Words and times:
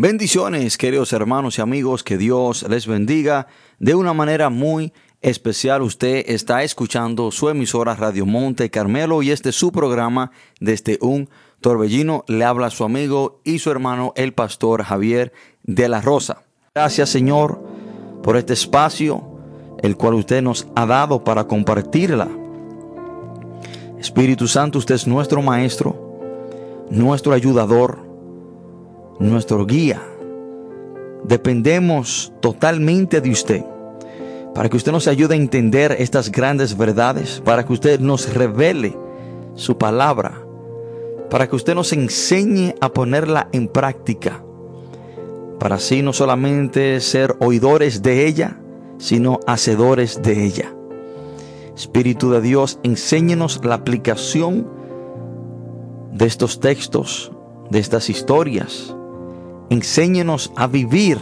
Bendiciones, 0.00 0.78
queridos 0.78 1.12
hermanos 1.12 1.58
y 1.58 1.60
amigos, 1.60 2.04
que 2.04 2.16
Dios 2.16 2.64
les 2.68 2.86
bendiga 2.86 3.48
de 3.80 3.96
una 3.96 4.12
manera 4.12 4.48
muy 4.48 4.92
especial. 5.22 5.82
Usted 5.82 6.22
está 6.28 6.62
escuchando 6.62 7.32
su 7.32 7.48
emisora 7.48 7.96
Radio 7.96 8.24
Monte 8.24 8.70
Carmelo 8.70 9.24
y 9.24 9.32
este 9.32 9.48
es 9.48 9.56
su 9.56 9.72
programa 9.72 10.30
desde 10.60 10.98
un 11.00 11.28
torbellino. 11.60 12.24
Le 12.28 12.44
habla 12.44 12.70
su 12.70 12.84
amigo 12.84 13.40
y 13.42 13.58
su 13.58 13.72
hermano, 13.72 14.12
el 14.14 14.34
pastor 14.34 14.84
Javier 14.84 15.32
de 15.64 15.88
la 15.88 16.00
Rosa. 16.00 16.44
Gracias, 16.76 17.08
Señor, 17.08 17.60
por 18.22 18.36
este 18.36 18.52
espacio, 18.52 19.40
el 19.82 19.96
cual 19.96 20.14
usted 20.14 20.42
nos 20.42 20.68
ha 20.76 20.86
dado 20.86 21.24
para 21.24 21.48
compartirla. 21.48 22.28
Espíritu 23.98 24.46
Santo, 24.46 24.78
usted 24.78 24.94
es 24.94 25.08
nuestro 25.08 25.42
maestro, 25.42 26.86
nuestro 26.88 27.32
ayudador 27.32 28.07
nuestro 29.18 29.66
guía. 29.66 30.02
Dependemos 31.24 32.32
totalmente 32.40 33.20
de 33.20 33.30
usted 33.30 33.64
para 34.58 34.68
que 34.68 34.76
usted 34.76 34.90
nos 34.90 35.06
ayude 35.06 35.34
a 35.34 35.38
entender 35.38 35.94
estas 36.00 36.32
grandes 36.32 36.76
verdades, 36.76 37.40
para 37.44 37.64
que 37.64 37.72
usted 37.72 38.00
nos 38.00 38.34
revele 38.34 38.96
su 39.54 39.78
palabra, 39.78 40.42
para 41.30 41.48
que 41.48 41.54
usted 41.54 41.76
nos 41.76 41.92
enseñe 41.92 42.74
a 42.80 42.88
ponerla 42.88 43.48
en 43.52 43.68
práctica, 43.68 44.42
para 45.60 45.76
así 45.76 46.02
no 46.02 46.12
solamente 46.12 46.98
ser 47.00 47.36
oidores 47.38 48.02
de 48.02 48.26
ella, 48.26 48.58
sino 48.98 49.38
hacedores 49.46 50.22
de 50.22 50.44
ella. 50.44 50.74
Espíritu 51.76 52.32
de 52.32 52.40
Dios, 52.40 52.80
enséñenos 52.82 53.64
la 53.64 53.76
aplicación 53.76 54.66
de 56.12 56.26
estos 56.26 56.58
textos, 56.58 57.30
de 57.70 57.78
estas 57.78 58.10
historias, 58.10 58.96
Enséñenos 59.70 60.52
a 60.56 60.66
vivir 60.66 61.18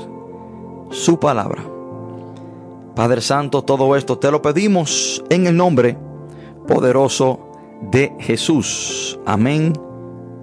su 0.91 1.19
palabra. 1.19 1.65
Padre 2.95 3.21
Santo, 3.21 3.63
todo 3.63 3.97
esto 3.97 4.19
te 4.19 4.31
lo 4.31 4.41
pedimos 4.41 5.23
en 5.29 5.47
el 5.47 5.57
nombre 5.57 5.99
poderoso 6.67 7.41
de 7.91 8.13
Jesús. 8.21 9.19
Amén 9.27 9.73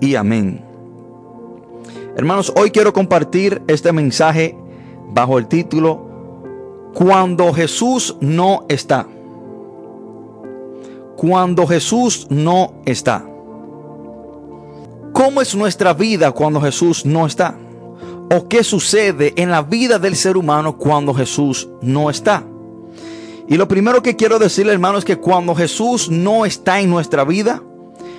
y 0.01 0.15
amén. 0.15 0.63
Hermanos, 2.15 2.53
hoy 2.55 2.71
quiero 2.71 2.93
compartir 2.93 3.61
este 3.67 3.91
mensaje 3.91 4.55
bajo 5.13 5.39
el 5.39 5.47
título 5.47 6.91
Cuando 6.93 7.53
Jesús 7.53 8.15
no 8.19 8.65
está. 8.69 9.07
Cuando 11.15 11.65
Jesús 11.65 12.27
no 12.29 12.73
está. 12.85 13.25
¿Cómo 15.13 15.41
es 15.41 15.55
nuestra 15.55 15.93
vida 15.93 16.31
cuando 16.31 16.59
Jesús 16.59 17.05
no 17.05 17.25
está? 17.25 17.55
O 18.29 18.47
qué 18.47 18.63
sucede 18.63 19.33
en 19.37 19.49
la 19.49 19.61
vida 19.61 19.99
del 19.99 20.15
ser 20.15 20.37
humano 20.37 20.77
cuando 20.77 21.13
Jesús 21.13 21.69
no 21.81 22.09
está. 22.09 22.43
Y 23.47 23.57
lo 23.57 23.67
primero 23.67 24.01
que 24.01 24.15
quiero 24.15 24.39
decirle, 24.39 24.73
hermano, 24.73 24.97
es 24.97 25.05
que 25.05 25.17
cuando 25.17 25.53
Jesús 25.53 26.09
no 26.09 26.45
está 26.45 26.79
en 26.79 26.89
nuestra 26.89 27.23
vida, 27.23 27.61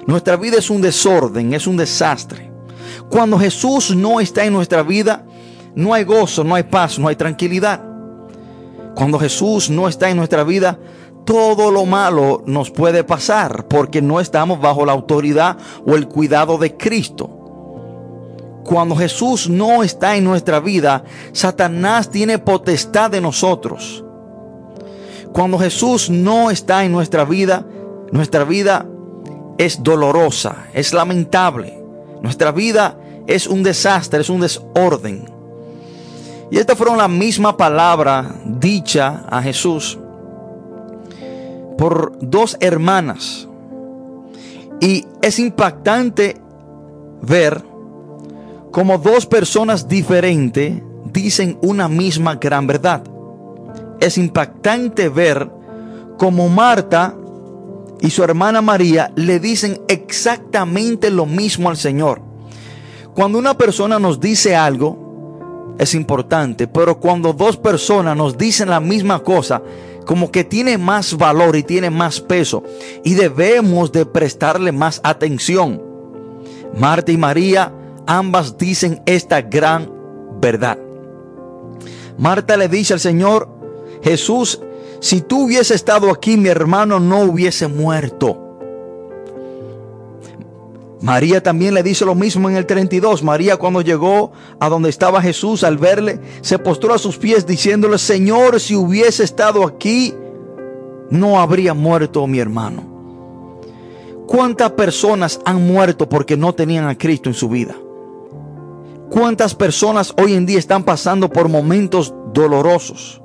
nuestra 0.06 0.36
vida 0.36 0.58
es 0.58 0.70
un 0.70 0.82
desorden, 0.82 1.54
es 1.54 1.66
un 1.66 1.76
desastre. 1.76 2.50
Cuando 3.08 3.38
Jesús 3.38 3.94
no 3.96 4.20
está 4.20 4.44
en 4.44 4.52
nuestra 4.52 4.82
vida, 4.82 5.24
no 5.74 5.94
hay 5.94 6.04
gozo, 6.04 6.44
no 6.44 6.54
hay 6.54 6.64
paz, 6.64 6.98
no 6.98 7.08
hay 7.08 7.16
tranquilidad. 7.16 7.82
Cuando 8.94 9.18
Jesús 9.18 9.70
no 9.70 9.88
está 9.88 10.10
en 10.10 10.16
nuestra 10.16 10.44
vida, 10.44 10.78
todo 11.24 11.70
lo 11.70 11.86
malo 11.86 12.42
nos 12.46 12.70
puede 12.70 13.02
pasar 13.02 13.66
porque 13.66 14.02
no 14.02 14.20
estamos 14.20 14.60
bajo 14.60 14.84
la 14.84 14.92
autoridad 14.92 15.56
o 15.86 15.96
el 15.96 16.06
cuidado 16.06 16.58
de 16.58 16.76
Cristo. 16.76 17.33
Cuando 18.64 18.96
Jesús 18.96 19.48
no 19.48 19.82
está 19.82 20.16
en 20.16 20.24
nuestra 20.24 20.58
vida, 20.58 21.04
Satanás 21.32 22.10
tiene 22.10 22.38
potestad 22.38 23.10
de 23.10 23.20
nosotros. 23.20 24.02
Cuando 25.32 25.58
Jesús 25.58 26.08
no 26.08 26.50
está 26.50 26.84
en 26.84 26.92
nuestra 26.92 27.24
vida, 27.24 27.66
nuestra 28.10 28.44
vida 28.44 28.86
es 29.58 29.82
dolorosa, 29.82 30.68
es 30.72 30.94
lamentable. 30.94 31.78
Nuestra 32.22 32.52
vida 32.52 32.96
es 33.26 33.46
un 33.46 33.62
desastre, 33.62 34.20
es 34.20 34.30
un 34.30 34.40
desorden. 34.40 35.26
Y 36.50 36.58
esta 36.58 36.74
fueron 36.74 36.96
la 36.96 37.08
misma 37.08 37.56
palabra 37.56 38.34
dicha 38.44 39.24
a 39.28 39.42
Jesús 39.42 39.98
por 41.76 42.12
dos 42.20 42.56
hermanas. 42.60 43.46
Y 44.80 45.06
es 45.20 45.38
impactante 45.38 46.40
ver 47.22 47.73
como 48.74 48.98
dos 48.98 49.24
personas 49.24 49.86
diferentes 49.86 50.82
dicen 51.12 51.56
una 51.62 51.86
misma 51.86 52.34
gran 52.34 52.66
verdad. 52.66 53.04
Es 54.00 54.18
impactante 54.18 55.08
ver 55.08 55.48
como 56.18 56.48
Marta 56.48 57.14
y 58.00 58.10
su 58.10 58.24
hermana 58.24 58.62
María 58.62 59.12
le 59.14 59.38
dicen 59.38 59.80
exactamente 59.86 61.12
lo 61.12 61.24
mismo 61.24 61.70
al 61.70 61.76
Señor. 61.76 62.20
Cuando 63.14 63.38
una 63.38 63.56
persona 63.56 64.00
nos 64.00 64.18
dice 64.18 64.56
algo, 64.56 65.76
es 65.78 65.94
importante, 65.94 66.66
pero 66.66 66.98
cuando 66.98 67.32
dos 67.32 67.56
personas 67.56 68.16
nos 68.16 68.36
dicen 68.36 68.70
la 68.70 68.80
misma 68.80 69.20
cosa, 69.20 69.62
como 70.04 70.32
que 70.32 70.42
tiene 70.42 70.78
más 70.78 71.16
valor 71.16 71.54
y 71.54 71.62
tiene 71.62 71.90
más 71.90 72.20
peso 72.20 72.64
y 73.04 73.14
debemos 73.14 73.92
de 73.92 74.04
prestarle 74.04 74.72
más 74.72 75.00
atención. 75.04 75.80
Marta 76.76 77.12
y 77.12 77.16
María 77.16 77.72
ambas 78.06 78.58
dicen 78.58 79.02
esta 79.06 79.42
gran 79.42 79.90
verdad. 80.40 80.78
Marta 82.18 82.56
le 82.56 82.68
dice 82.68 82.94
al 82.94 83.00
Señor, 83.00 83.48
Jesús, 84.02 84.60
si 85.00 85.20
tú 85.20 85.44
hubiese 85.44 85.74
estado 85.74 86.10
aquí, 86.10 86.36
mi 86.36 86.48
hermano 86.48 87.00
no 87.00 87.20
hubiese 87.20 87.66
muerto. 87.66 88.40
María 91.00 91.42
también 91.42 91.74
le 91.74 91.82
dice 91.82 92.06
lo 92.06 92.14
mismo 92.14 92.48
en 92.48 92.56
el 92.56 92.64
32. 92.64 93.22
María 93.22 93.58
cuando 93.58 93.82
llegó 93.82 94.32
a 94.58 94.70
donde 94.70 94.88
estaba 94.88 95.20
Jesús 95.20 95.62
al 95.62 95.76
verle, 95.76 96.18
se 96.40 96.58
postró 96.58 96.94
a 96.94 96.98
sus 96.98 97.18
pies 97.18 97.46
diciéndole, 97.46 97.98
Señor, 97.98 98.58
si 98.58 98.74
hubiese 98.74 99.22
estado 99.22 99.66
aquí, 99.66 100.14
no 101.10 101.38
habría 101.38 101.74
muerto 101.74 102.26
mi 102.26 102.38
hermano. 102.38 102.94
¿Cuántas 104.26 104.70
personas 104.70 105.40
han 105.44 105.66
muerto 105.66 106.08
porque 106.08 106.38
no 106.38 106.54
tenían 106.54 106.88
a 106.88 106.96
Cristo 106.96 107.28
en 107.28 107.34
su 107.34 107.50
vida? 107.50 107.76
¿Cuántas 109.14 109.54
personas 109.54 110.12
hoy 110.16 110.34
en 110.34 110.44
día 110.44 110.58
están 110.58 110.82
pasando 110.82 111.30
por 111.30 111.48
momentos 111.48 112.12
dolorosos? 112.32 113.22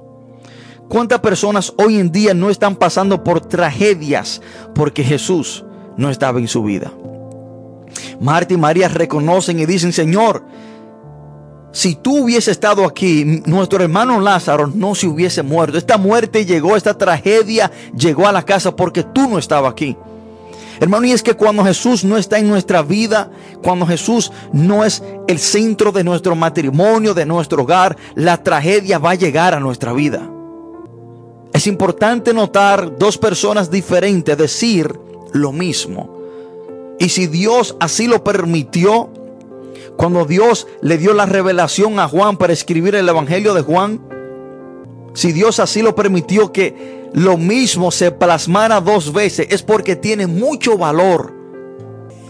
¿Cuántas 0.87 1.19
personas 1.19 1.73
hoy 1.79 1.97
en 1.97 2.11
día 2.11 2.35
no 2.35 2.51
están 2.51 2.75
pasando 2.75 3.23
por 3.23 3.41
tragedias 3.41 4.39
porque 4.75 5.03
Jesús 5.03 5.65
no 5.97 6.11
estaba 6.11 6.37
en 6.37 6.47
su 6.47 6.61
vida? 6.61 6.91
Marta 8.21 8.53
y 8.53 8.57
María 8.57 8.87
reconocen 8.87 9.57
y 9.57 9.65
dicen, 9.65 9.91
Señor, 9.91 10.45
si 11.71 11.95
tú 11.95 12.25
hubiese 12.25 12.51
estado 12.51 12.85
aquí, 12.85 13.41
nuestro 13.47 13.81
hermano 13.81 14.19
Lázaro 14.19 14.67
no 14.67 14.93
se 14.93 15.07
hubiese 15.07 15.41
muerto. 15.41 15.75
Esta 15.75 15.97
muerte 15.97 16.45
llegó, 16.45 16.75
esta 16.75 16.95
tragedia 16.99 17.71
llegó 17.97 18.27
a 18.27 18.31
la 18.31 18.45
casa 18.45 18.75
porque 18.75 19.01
tú 19.01 19.27
no 19.27 19.39
estabas 19.39 19.71
aquí. 19.71 19.97
Hermano, 20.79 21.05
y 21.05 21.11
es 21.11 21.21
que 21.21 21.33
cuando 21.33 21.63
Jesús 21.63 22.05
no 22.05 22.17
está 22.17 22.39
en 22.39 22.47
nuestra 22.47 22.81
vida, 22.81 23.31
cuando 23.61 23.85
Jesús 23.85 24.31
no 24.53 24.85
es 24.85 25.03
el 25.27 25.37
centro 25.37 25.91
de 25.91 26.03
nuestro 26.03 26.35
matrimonio, 26.35 27.13
de 27.13 27.25
nuestro 27.25 27.63
hogar, 27.63 27.97
la 28.15 28.41
tragedia 28.41 28.97
va 28.97 29.11
a 29.11 29.15
llegar 29.15 29.53
a 29.53 29.59
nuestra 29.59 29.91
vida. 29.91 30.29
Es 31.51 31.67
importante 31.67 32.33
notar 32.33 32.97
dos 32.97 33.17
personas 33.17 33.69
diferentes 33.69 34.37
decir 34.37 34.97
lo 35.33 35.51
mismo. 35.51 36.17
Y 36.97 37.09
si 37.09 37.27
Dios 37.27 37.75
así 37.79 38.07
lo 38.07 38.23
permitió, 38.23 39.09
cuando 39.97 40.23
Dios 40.23 40.67
le 40.81 40.97
dio 40.97 41.13
la 41.13 41.25
revelación 41.25 41.99
a 41.99 42.07
Juan 42.07 42.37
para 42.37 42.53
escribir 42.53 42.95
el 42.95 43.09
Evangelio 43.09 43.53
de 43.53 43.61
Juan, 43.61 43.99
si 45.13 45.33
Dios 45.33 45.59
así 45.59 45.81
lo 45.81 45.95
permitió 45.95 46.53
que 46.53 46.98
lo 47.13 47.37
mismo 47.37 47.91
se 47.91 48.11
plasmara 48.11 48.81
dos 48.81 49.13
veces, 49.13 49.47
es 49.49 49.63
porque 49.63 49.95
tiene 49.95 50.27
mucho 50.27 50.77
valor. 50.77 51.33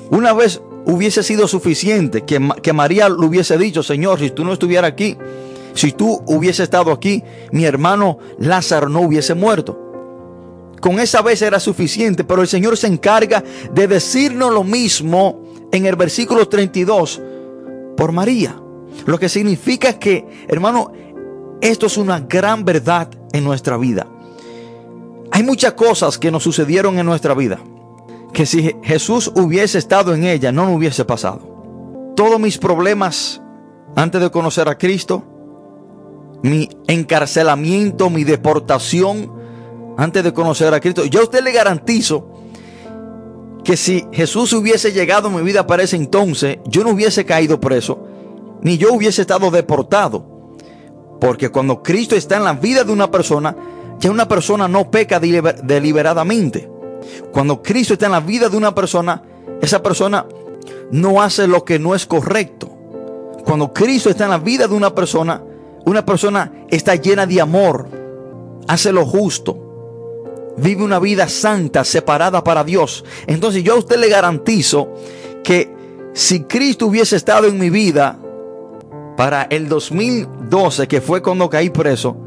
Una 0.10 0.34
vez 0.34 0.62
hubiese 0.86 1.24
sido 1.24 1.48
suficiente 1.48 2.24
que, 2.24 2.50
que 2.62 2.74
María 2.74 3.10
le 3.10 3.26
hubiese 3.26 3.58
dicho, 3.58 3.84
Señor, 3.84 4.20
si 4.20 4.31
tú 4.31 4.44
no 4.44 4.54
estuvieras 4.54 4.92
aquí, 4.92 5.18
si 5.74 5.92
tú 5.92 6.22
hubiese 6.26 6.64
estado 6.64 6.92
aquí, 6.92 7.24
mi 7.52 7.66
hermano 7.66 8.18
Lázaro 8.40 8.90
no 8.90 9.02
hubiese 9.02 9.34
muerto. 9.34 9.78
Con 10.82 11.00
esa 11.00 11.22
vez 11.22 11.42
era 11.42 11.60
suficiente, 11.60 12.24
pero 12.24 12.42
el 12.42 12.48
Señor 12.48 12.78
se 12.78 12.88
encarga 12.88 13.44
de 13.74 13.88
decirnos 13.88 14.54
lo 14.54 14.64
mismo 14.64 15.44
en 15.72 15.86
el 15.86 15.96
versículo 15.96 16.48
32 16.48 17.22
por 17.98 18.12
María. 18.12 18.56
Lo 19.06 19.20
que 19.20 19.30
significa 19.30 20.00
que, 20.00 20.25
hermano, 20.48 20.92
esto 21.62 21.88
es 21.88 21.98
una 21.98 22.22
gran 22.22 22.64
verdad 22.64 23.10
en 23.34 23.44
nuestra 23.44 23.78
vida. 23.78 24.08
Hay 25.39 25.45
muchas 25.45 25.71
cosas 25.71 26.18
que 26.18 26.31
nos 26.31 26.44
sucedieron 26.44 27.00
en 27.00 27.06
nuestra 27.06 27.33
vida 27.33 27.62
que 28.33 28.45
si 28.45 28.75
Jesús 28.83 29.31
hubiese 29.33 29.77
estado 29.77 30.13
en 30.13 30.25
ella 30.25 30.51
no 30.51 30.65
nos 30.65 30.75
hubiese 30.75 31.06
pasado. 31.06 32.12
Todos 32.18 32.41
mis 32.41 32.57
problemas 32.57 33.41
antes 33.95 34.19
de 34.19 34.31
conocer 34.31 34.68
a 34.68 34.77
Cristo, 34.77 35.24
mi 36.44 36.68
encarcelamiento, 36.88 38.09
mi 38.09 38.25
deportación 38.25 39.31
antes 39.97 40.25
de 40.25 40.33
conocer 40.33 40.74
a 40.74 40.81
Cristo. 40.81 41.06
Yo 41.06 41.24
usted 41.24 41.41
le 41.41 41.53
garantizo 41.53 42.33
que 43.63 43.77
si 43.77 44.06
Jesús 44.12 44.51
hubiese 44.51 44.91
llegado 44.91 45.30
a 45.30 45.31
mi 45.31 45.41
vida 45.41 45.65
para 45.65 45.83
ese 45.83 45.95
entonces, 45.95 46.57
yo 46.65 46.83
no 46.83 46.89
hubiese 46.89 47.24
caído 47.24 47.62
preso, 47.62 48.06
ni 48.62 48.77
yo 48.77 48.91
hubiese 48.91 49.21
estado 49.21 49.50
deportado. 49.51 50.50
Porque 51.21 51.47
cuando 51.47 51.81
Cristo 51.81 52.18
está 52.18 52.36
en 52.36 52.44
la 52.44 52.51
vida 52.51 52.83
de 52.83 52.91
una 52.91 53.09
persona, 53.09 53.56
ya 54.00 54.12
una 54.12 54.28
persona 54.28 54.68
no 54.68 54.90
peca 54.90 55.19
deliberadamente. 55.19 56.69
Cuando 57.31 57.62
Cristo 57.62 57.94
está 57.94 58.06
en 58.07 58.13
la 58.13 58.19
vida 58.19 58.50
de 58.50 58.57
una 58.57 58.74
persona, 58.74 59.22
esa 59.62 59.84
persona 59.84 60.25
no 60.92 61.22
hace 61.22 61.48
lo 61.48 61.66
que 61.66 61.80
no 61.80 61.96
es 61.96 62.06
correcto. 62.06 62.69
Cuando 63.46 63.74
Cristo 63.74 64.10
está 64.10 64.25
en 64.25 64.31
la 64.31 64.38
vida 64.38 64.68
de 64.68 64.75
una 64.75 64.94
persona, 64.94 65.44
una 65.86 66.06
persona 66.06 66.51
está 66.69 66.96
llena 66.96 67.25
de 67.25 67.42
amor, 67.42 67.88
hace 68.68 68.92
lo 68.92 69.06
justo, 69.06 70.54
vive 70.57 70.84
una 70.84 71.00
vida 71.00 71.28
santa, 71.28 71.84
separada 71.84 72.44
para 72.44 72.63
Dios. 72.63 73.04
Entonces 73.28 73.63
yo 73.63 73.74
a 73.74 73.80
usted 73.80 73.98
le 73.98 74.10
garantizo 74.10 74.94
que 75.44 75.74
si 76.13 76.44
Cristo 76.44 76.88
hubiese 76.88 77.16
estado 77.16 77.48
en 77.48 77.57
mi 77.57 77.69
vida 77.69 78.19
para 79.18 79.44
el 79.44 79.68
2012, 79.68 80.88
que 80.88 81.01
fue 81.01 81.22
cuando 81.22 81.50
caí 81.50 81.69
preso, 81.69 82.18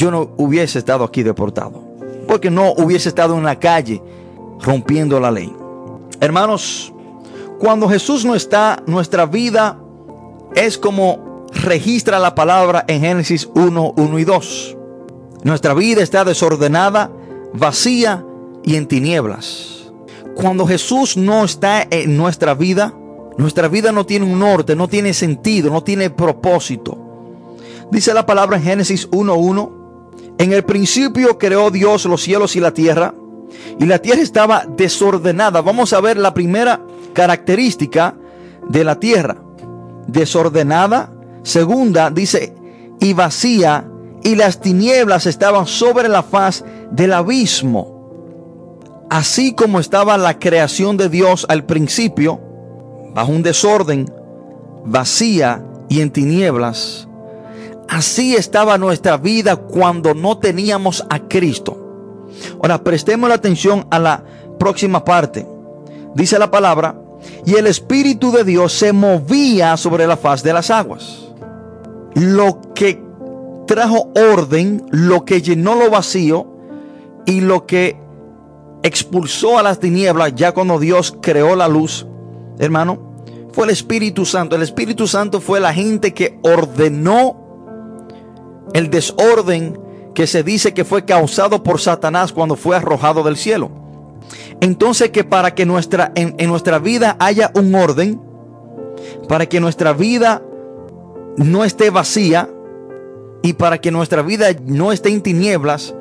yo 0.00 0.10
no 0.10 0.30
hubiese 0.38 0.78
estado 0.78 1.04
aquí 1.04 1.22
deportado. 1.22 1.82
Porque 2.26 2.50
no 2.50 2.72
hubiese 2.72 3.10
estado 3.10 3.36
en 3.36 3.44
la 3.44 3.58
calle 3.58 4.02
rompiendo 4.60 5.20
la 5.20 5.30
ley. 5.30 5.54
Hermanos, 6.20 6.90
cuando 7.58 7.86
Jesús 7.86 8.24
no 8.24 8.34
está, 8.34 8.82
nuestra 8.86 9.26
vida 9.26 9.78
es 10.56 10.78
como 10.78 11.44
registra 11.52 12.18
la 12.18 12.34
palabra 12.34 12.82
en 12.88 13.02
Génesis 13.02 13.50
1, 13.54 13.92
1 13.94 14.18
y 14.18 14.24
2. 14.24 14.76
Nuestra 15.42 15.74
vida 15.74 16.02
está 16.02 16.24
desordenada, 16.24 17.10
vacía 17.52 18.24
y 18.64 18.76
en 18.76 18.86
tinieblas. 18.86 19.92
Cuando 20.34 20.66
Jesús 20.66 21.18
no 21.18 21.44
está 21.44 21.86
en 21.90 22.16
nuestra 22.16 22.54
vida, 22.54 22.94
nuestra 23.36 23.68
vida 23.68 23.92
no 23.92 24.06
tiene 24.06 24.24
un 24.24 24.38
norte, 24.38 24.74
no 24.74 24.88
tiene 24.88 25.12
sentido, 25.12 25.70
no 25.70 25.82
tiene 25.82 26.08
propósito. 26.08 26.96
Dice 27.90 28.14
la 28.14 28.24
palabra 28.24 28.56
en 28.56 28.62
Génesis 28.62 29.10
1.1. 29.10 29.79
En 30.40 30.54
el 30.54 30.64
principio 30.64 31.36
creó 31.36 31.70
Dios 31.70 32.06
los 32.06 32.22
cielos 32.22 32.56
y 32.56 32.60
la 32.60 32.72
tierra. 32.72 33.12
Y 33.78 33.84
la 33.84 33.98
tierra 33.98 34.22
estaba 34.22 34.64
desordenada. 34.66 35.60
Vamos 35.60 35.92
a 35.92 36.00
ver 36.00 36.16
la 36.16 36.32
primera 36.32 36.80
característica 37.12 38.16
de 38.66 38.82
la 38.82 38.98
tierra. 38.98 39.36
Desordenada. 40.06 41.12
Segunda, 41.42 42.08
dice, 42.08 42.54
y 43.00 43.12
vacía. 43.12 43.86
Y 44.22 44.34
las 44.34 44.62
tinieblas 44.62 45.26
estaban 45.26 45.66
sobre 45.66 46.08
la 46.08 46.22
faz 46.22 46.64
del 46.90 47.12
abismo. 47.12 49.04
Así 49.10 49.52
como 49.52 49.78
estaba 49.78 50.16
la 50.16 50.38
creación 50.38 50.96
de 50.96 51.10
Dios 51.10 51.44
al 51.50 51.66
principio, 51.66 52.40
bajo 53.14 53.30
un 53.30 53.42
desorden, 53.42 54.10
vacía 54.86 55.62
y 55.90 56.00
en 56.00 56.10
tinieblas. 56.10 57.09
Así 57.90 58.36
estaba 58.36 58.78
nuestra 58.78 59.16
vida 59.16 59.56
cuando 59.56 60.14
no 60.14 60.38
teníamos 60.38 61.04
a 61.10 61.18
Cristo. 61.26 61.76
Ahora 62.62 62.84
prestemos 62.84 63.28
la 63.28 63.34
atención 63.34 63.84
a 63.90 63.98
la 63.98 64.24
próxima 64.60 65.04
parte. 65.04 65.44
Dice 66.14 66.38
la 66.38 66.52
palabra, 66.52 66.94
y 67.44 67.56
el 67.56 67.66
Espíritu 67.66 68.30
de 68.30 68.44
Dios 68.44 68.72
se 68.74 68.92
movía 68.92 69.76
sobre 69.76 70.06
la 70.06 70.16
faz 70.16 70.44
de 70.44 70.52
las 70.52 70.70
aguas. 70.70 71.32
Lo 72.14 72.60
que 72.76 73.02
trajo 73.66 74.12
orden, 74.14 74.86
lo 74.92 75.24
que 75.24 75.42
llenó 75.42 75.74
lo 75.74 75.90
vacío 75.90 76.46
y 77.26 77.40
lo 77.40 77.66
que 77.66 78.00
expulsó 78.84 79.58
a 79.58 79.64
las 79.64 79.80
tinieblas 79.80 80.36
ya 80.36 80.52
cuando 80.52 80.78
Dios 80.78 81.16
creó 81.20 81.56
la 81.56 81.66
luz, 81.66 82.06
hermano, 82.60 83.10
fue 83.52 83.64
el 83.64 83.70
Espíritu 83.70 84.24
Santo. 84.24 84.54
El 84.54 84.62
Espíritu 84.62 85.08
Santo 85.08 85.40
fue 85.40 85.58
la 85.58 85.74
gente 85.74 86.14
que 86.14 86.38
ordenó 86.44 87.39
el 88.74 88.90
desorden 88.90 89.78
que 90.14 90.26
se 90.26 90.42
dice 90.42 90.74
que 90.74 90.84
fue 90.84 91.04
causado 91.04 91.62
por 91.62 91.80
Satanás 91.80 92.32
cuando 92.32 92.56
fue 92.56 92.76
arrojado 92.76 93.22
del 93.22 93.36
cielo. 93.36 93.70
Entonces 94.60 95.10
que 95.10 95.24
para 95.24 95.54
que 95.54 95.66
nuestra, 95.66 96.12
en, 96.14 96.34
en 96.38 96.48
nuestra 96.48 96.78
vida 96.78 97.16
haya 97.18 97.50
un 97.54 97.74
orden, 97.74 98.20
para 99.28 99.46
que 99.46 99.60
nuestra 99.60 99.92
vida 99.92 100.42
no 101.36 101.64
esté 101.64 101.90
vacía 101.90 102.50
y 103.42 103.54
para 103.54 103.80
que 103.80 103.90
nuestra 103.90 104.22
vida 104.22 104.48
no 104.64 104.92
esté 104.92 105.10
en 105.10 105.22
tinieblas, 105.22 105.94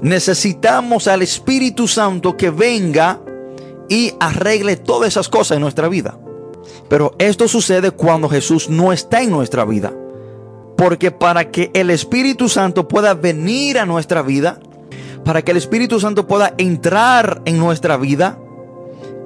necesitamos 0.00 1.08
al 1.08 1.22
Espíritu 1.22 1.86
Santo 1.86 2.36
que 2.36 2.50
venga 2.50 3.20
y 3.88 4.14
arregle 4.20 4.76
todas 4.76 5.08
esas 5.08 5.28
cosas 5.28 5.56
en 5.56 5.62
nuestra 5.62 5.88
vida. 5.88 6.18
Pero 6.88 7.14
esto 7.18 7.48
sucede 7.48 7.90
cuando 7.90 8.28
Jesús 8.28 8.70
no 8.70 8.92
está 8.92 9.20
en 9.20 9.30
nuestra 9.30 9.64
vida. 9.64 9.92
Porque 10.80 11.10
para 11.10 11.50
que 11.50 11.70
el 11.74 11.90
Espíritu 11.90 12.48
Santo 12.48 12.88
pueda 12.88 13.12
venir 13.12 13.78
a 13.78 13.84
nuestra 13.84 14.22
vida, 14.22 14.58
para 15.26 15.42
que 15.42 15.50
el 15.50 15.58
Espíritu 15.58 16.00
Santo 16.00 16.26
pueda 16.26 16.54
entrar 16.56 17.42
en 17.44 17.58
nuestra 17.58 17.98
vida 17.98 18.38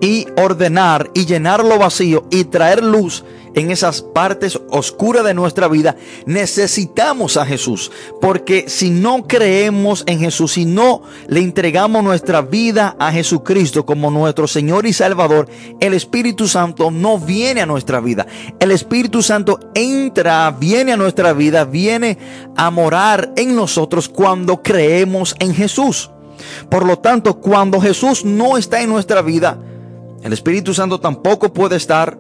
y 0.01 0.27
ordenar 0.37 1.11
y 1.15 1.27
llenar 1.27 1.65
lo 1.65 1.79
vacío 1.79 2.25
y 2.31 2.45
traer 2.45 2.83
luz 2.83 3.25
en 3.55 3.71
esas 3.71 4.03
partes 4.03 4.59
oscuras 4.71 5.25
de 5.25 5.35
nuestra 5.35 5.69
vida, 5.69 5.97
necesitamos 6.27 7.37
a 7.37 7.47
Jesús. 7.47 7.91
Porque 8.21 8.69
si 8.69 8.91
no 8.91 9.27
creemos 9.27 10.03
en 10.07 10.19
Jesús, 10.19 10.53
si 10.53 10.65
no 10.65 11.03
le 11.29 11.41
entregamos 11.41 12.03
nuestra 12.03 12.43
vida 12.43 12.97
a 12.99 13.13
Jesucristo 13.13 13.87
como 13.87 14.11
nuestro 14.11 14.47
Señor 14.47 14.87
y 14.87 14.93
Salvador, 14.93 15.49
el 15.81 15.95
Espíritu 15.95 16.49
Santo 16.49 16.91
no 16.91 17.19
viene 17.19 17.61
a 17.61 17.67
nuestra 17.67 18.01
vida. 18.01 18.27
El 18.59 18.73
Espíritu 18.73 19.23
Santo 19.23 19.61
entra, 19.75 20.51
viene 20.51 20.93
a 20.93 20.97
nuestra 20.97 21.33
vida, 21.33 21.65
viene 21.65 22.19
a 22.57 22.71
morar 22.71 23.33
en 23.37 23.55
nosotros 23.55 24.09
cuando 24.09 24.63
creemos 24.63 25.35
en 25.39 25.55
Jesús. 25.55 26.11
Por 26.69 26.85
lo 26.85 26.99
tanto, 26.99 27.41
cuando 27.41 27.81
Jesús 27.81 28.25
no 28.25 28.57
está 28.57 28.83
en 28.83 28.91
nuestra 28.91 29.23
vida, 29.23 29.59
el 30.25 30.33
Espíritu 30.33 30.73
Santo 30.73 31.01
tampoco 31.01 31.53
puede 31.53 31.77
estar 31.77 32.19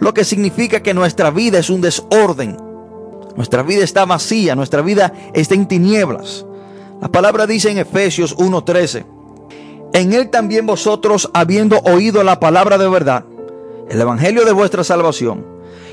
lo 0.00 0.14
que 0.14 0.24
significa 0.24 0.82
que 0.82 0.94
nuestra 0.94 1.30
vida 1.30 1.58
es 1.58 1.68
un 1.68 1.82
desorden. 1.82 2.56
Nuestra 3.36 3.62
vida 3.62 3.84
está 3.84 4.06
vacía, 4.06 4.54
nuestra 4.54 4.80
vida 4.80 5.12
está 5.34 5.54
en 5.54 5.68
tinieblas. 5.68 6.46
La 7.02 7.08
palabra 7.08 7.46
dice 7.46 7.70
en 7.70 7.76
Efesios 7.76 8.34
1:13, 8.38 9.04
en 9.92 10.14
él 10.14 10.30
también 10.30 10.64
vosotros, 10.64 11.30
habiendo 11.34 11.78
oído 11.80 12.22
la 12.22 12.40
palabra 12.40 12.78
de 12.78 12.88
verdad, 12.88 13.24
el 13.90 14.00
evangelio 14.00 14.46
de 14.46 14.52
vuestra 14.52 14.82
salvación, 14.82 15.44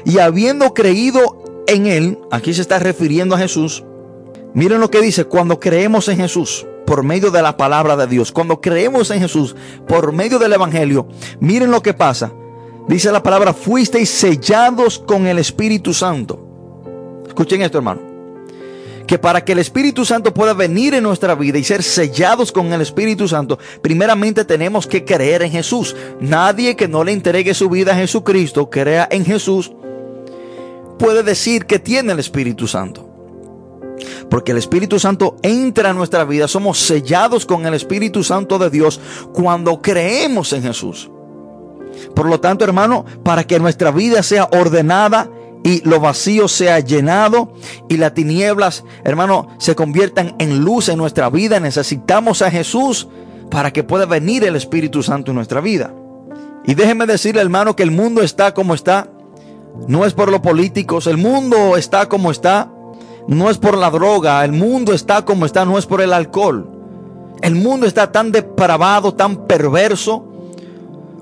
y 0.05 0.19
habiendo 0.19 0.73
creído 0.73 1.43
en 1.67 1.87
él, 1.87 2.19
aquí 2.31 2.53
se 2.53 2.61
está 2.61 2.79
refiriendo 2.79 3.35
a 3.35 3.39
Jesús, 3.39 3.83
miren 4.53 4.79
lo 4.79 4.89
que 4.89 5.01
dice, 5.01 5.25
cuando 5.25 5.59
creemos 5.59 6.07
en 6.07 6.17
Jesús, 6.17 6.65
por 6.89 7.03
medio 7.03 7.29
de 7.29 7.43
la 7.43 7.55
palabra 7.55 7.95
de 7.95 8.07
Dios, 8.07 8.31
cuando 8.31 8.59
creemos 8.59 9.11
en 9.11 9.19
Jesús, 9.19 9.55
por 9.87 10.11
medio 10.11 10.39
del 10.39 10.53
evangelio, 10.53 11.07
miren 11.39 11.69
lo 11.69 11.83
que 11.83 11.93
pasa, 11.93 12.33
Dice 12.87 13.11
la 13.11 13.21
palabra, 13.21 13.53
fuisteis 13.53 14.09
sellados 14.09 14.97
con 14.97 15.27
el 15.27 15.37
Espíritu 15.37 15.93
Santo. 15.93 16.43
Escuchen 17.27 17.61
esto, 17.61 17.77
hermano. 17.77 18.01
Que 19.05 19.19
para 19.19 19.45
que 19.45 19.51
el 19.51 19.59
Espíritu 19.59 20.05
Santo 20.05 20.33
pueda 20.33 20.55
venir 20.55 20.95
en 20.95 21.03
nuestra 21.03 21.35
vida 21.35 21.59
y 21.59 21.63
ser 21.63 21.83
sellados 21.83 22.51
con 22.51 22.73
el 22.73 22.81
Espíritu 22.81 23.27
Santo, 23.27 23.59
primeramente 23.83 24.43
tenemos 24.43 24.87
que 24.87 25.05
creer 25.05 25.43
en 25.43 25.51
Jesús. 25.51 25.95
Nadie 26.19 26.75
que 26.75 26.87
no 26.87 27.03
le 27.03 27.11
entregue 27.11 27.53
su 27.53 27.69
vida 27.69 27.91
a 27.91 27.97
Jesucristo, 27.97 28.71
crea 28.71 29.07
en 29.11 29.23
Jesús, 29.23 29.71
puede 30.97 31.21
decir 31.21 31.67
que 31.67 31.77
tiene 31.77 32.13
el 32.13 32.19
Espíritu 32.19 32.67
Santo. 32.67 33.08
Porque 34.29 34.51
el 34.51 34.57
Espíritu 34.57 34.99
Santo 34.99 35.37
entra 35.41 35.89
en 35.89 35.97
nuestra 35.97 36.23
vida, 36.25 36.47
somos 36.47 36.79
sellados 36.79 37.45
con 37.45 37.65
el 37.65 37.73
Espíritu 37.73 38.23
Santo 38.23 38.57
de 38.59 38.69
Dios 38.69 38.99
cuando 39.33 39.81
creemos 39.81 40.53
en 40.53 40.63
Jesús. 40.63 41.09
Por 42.15 42.27
lo 42.27 42.39
tanto, 42.39 42.63
hermano, 42.63 43.05
para 43.23 43.45
que 43.45 43.59
nuestra 43.59 43.91
vida 43.91 44.23
sea 44.23 44.49
ordenada 44.51 45.29
y 45.63 45.81
lo 45.87 45.99
vacío 45.99 46.47
sea 46.47 46.79
llenado 46.79 47.53
y 47.89 47.97
las 47.97 48.13
tinieblas, 48.13 48.83
hermano, 49.03 49.47
se 49.57 49.75
conviertan 49.75 50.35
en 50.39 50.63
luz 50.63 50.89
en 50.89 50.97
nuestra 50.97 51.29
vida, 51.29 51.59
necesitamos 51.59 52.41
a 52.41 52.51
Jesús 52.51 53.07
para 53.49 53.73
que 53.73 53.83
pueda 53.83 54.05
venir 54.05 54.43
el 54.43 54.55
Espíritu 54.55 55.03
Santo 55.03 55.31
en 55.31 55.35
nuestra 55.35 55.59
vida. 55.59 55.93
Y 56.65 56.75
déjeme 56.75 57.05
decirle, 57.05 57.41
hermano, 57.41 57.75
que 57.75 57.83
el 57.83 57.91
mundo 57.91 58.21
está 58.21 58.53
como 58.53 58.73
está. 58.73 59.09
No 59.87 60.05
es 60.05 60.13
por 60.13 60.29
los 60.29 60.41
políticos, 60.41 61.07
el 61.07 61.17
mundo 61.17 61.77
está 61.77 62.07
como 62.07 62.31
está. 62.31 62.71
No 63.27 63.49
es 63.49 63.57
por 63.57 63.77
la 63.77 63.89
droga, 63.89 64.43
el 64.43 64.51
mundo 64.51 64.93
está 64.93 65.23
como 65.23 65.45
está, 65.45 65.65
no 65.65 65.77
es 65.77 65.85
por 65.85 66.01
el 66.01 66.13
alcohol. 66.13 66.67
El 67.41 67.55
mundo 67.55 67.85
está 67.85 68.11
tan 68.11 68.31
depravado, 68.31 69.13
tan 69.13 69.47
perverso, 69.47 70.25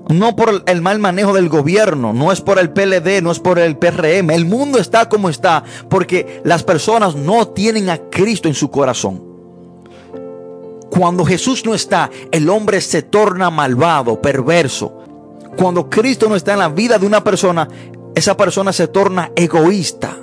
no 0.10 0.36
por 0.36 0.64
el 0.66 0.82
mal 0.82 1.00
manejo 1.00 1.34
del 1.34 1.50
gobierno, 1.50 2.14
no 2.14 2.32
es 2.32 2.42
por 2.42 2.60
el 2.60 2.72
PLD, 2.72 3.22
no 3.22 3.32
es 3.32 3.40
por 3.40 3.60
el 3.60 3.78
PRM. 3.78 4.32
El 4.32 4.46
mundo 4.46 4.80
está 4.80 5.10
como 5.10 5.30
está 5.30 5.64
porque 5.90 6.42
las 6.44 6.64
personas 6.64 7.16
no 7.16 7.50
tienen 7.50 7.90
a 7.90 7.98
Cristo 7.98 8.48
en 8.48 8.54
su 8.54 8.72
corazón. 8.72 9.22
Cuando 10.90 11.26
Jesús 11.26 11.66
no 11.66 11.76
está, 11.76 12.10
el 12.32 12.50
hombre 12.50 12.80
se 12.82 13.02
torna 13.02 13.50
malvado, 13.50 14.22
perverso. 14.22 14.94
Cuando 15.58 15.90
Cristo 15.90 16.30
no 16.30 16.36
está 16.36 16.54
en 16.54 16.60
la 16.60 16.70
vida 16.70 16.98
de 16.98 17.06
una 17.06 17.24
persona, 17.24 17.68
esa 18.16 18.38
persona 18.38 18.72
se 18.72 18.88
torna 18.88 19.32
egoísta. 19.36 20.18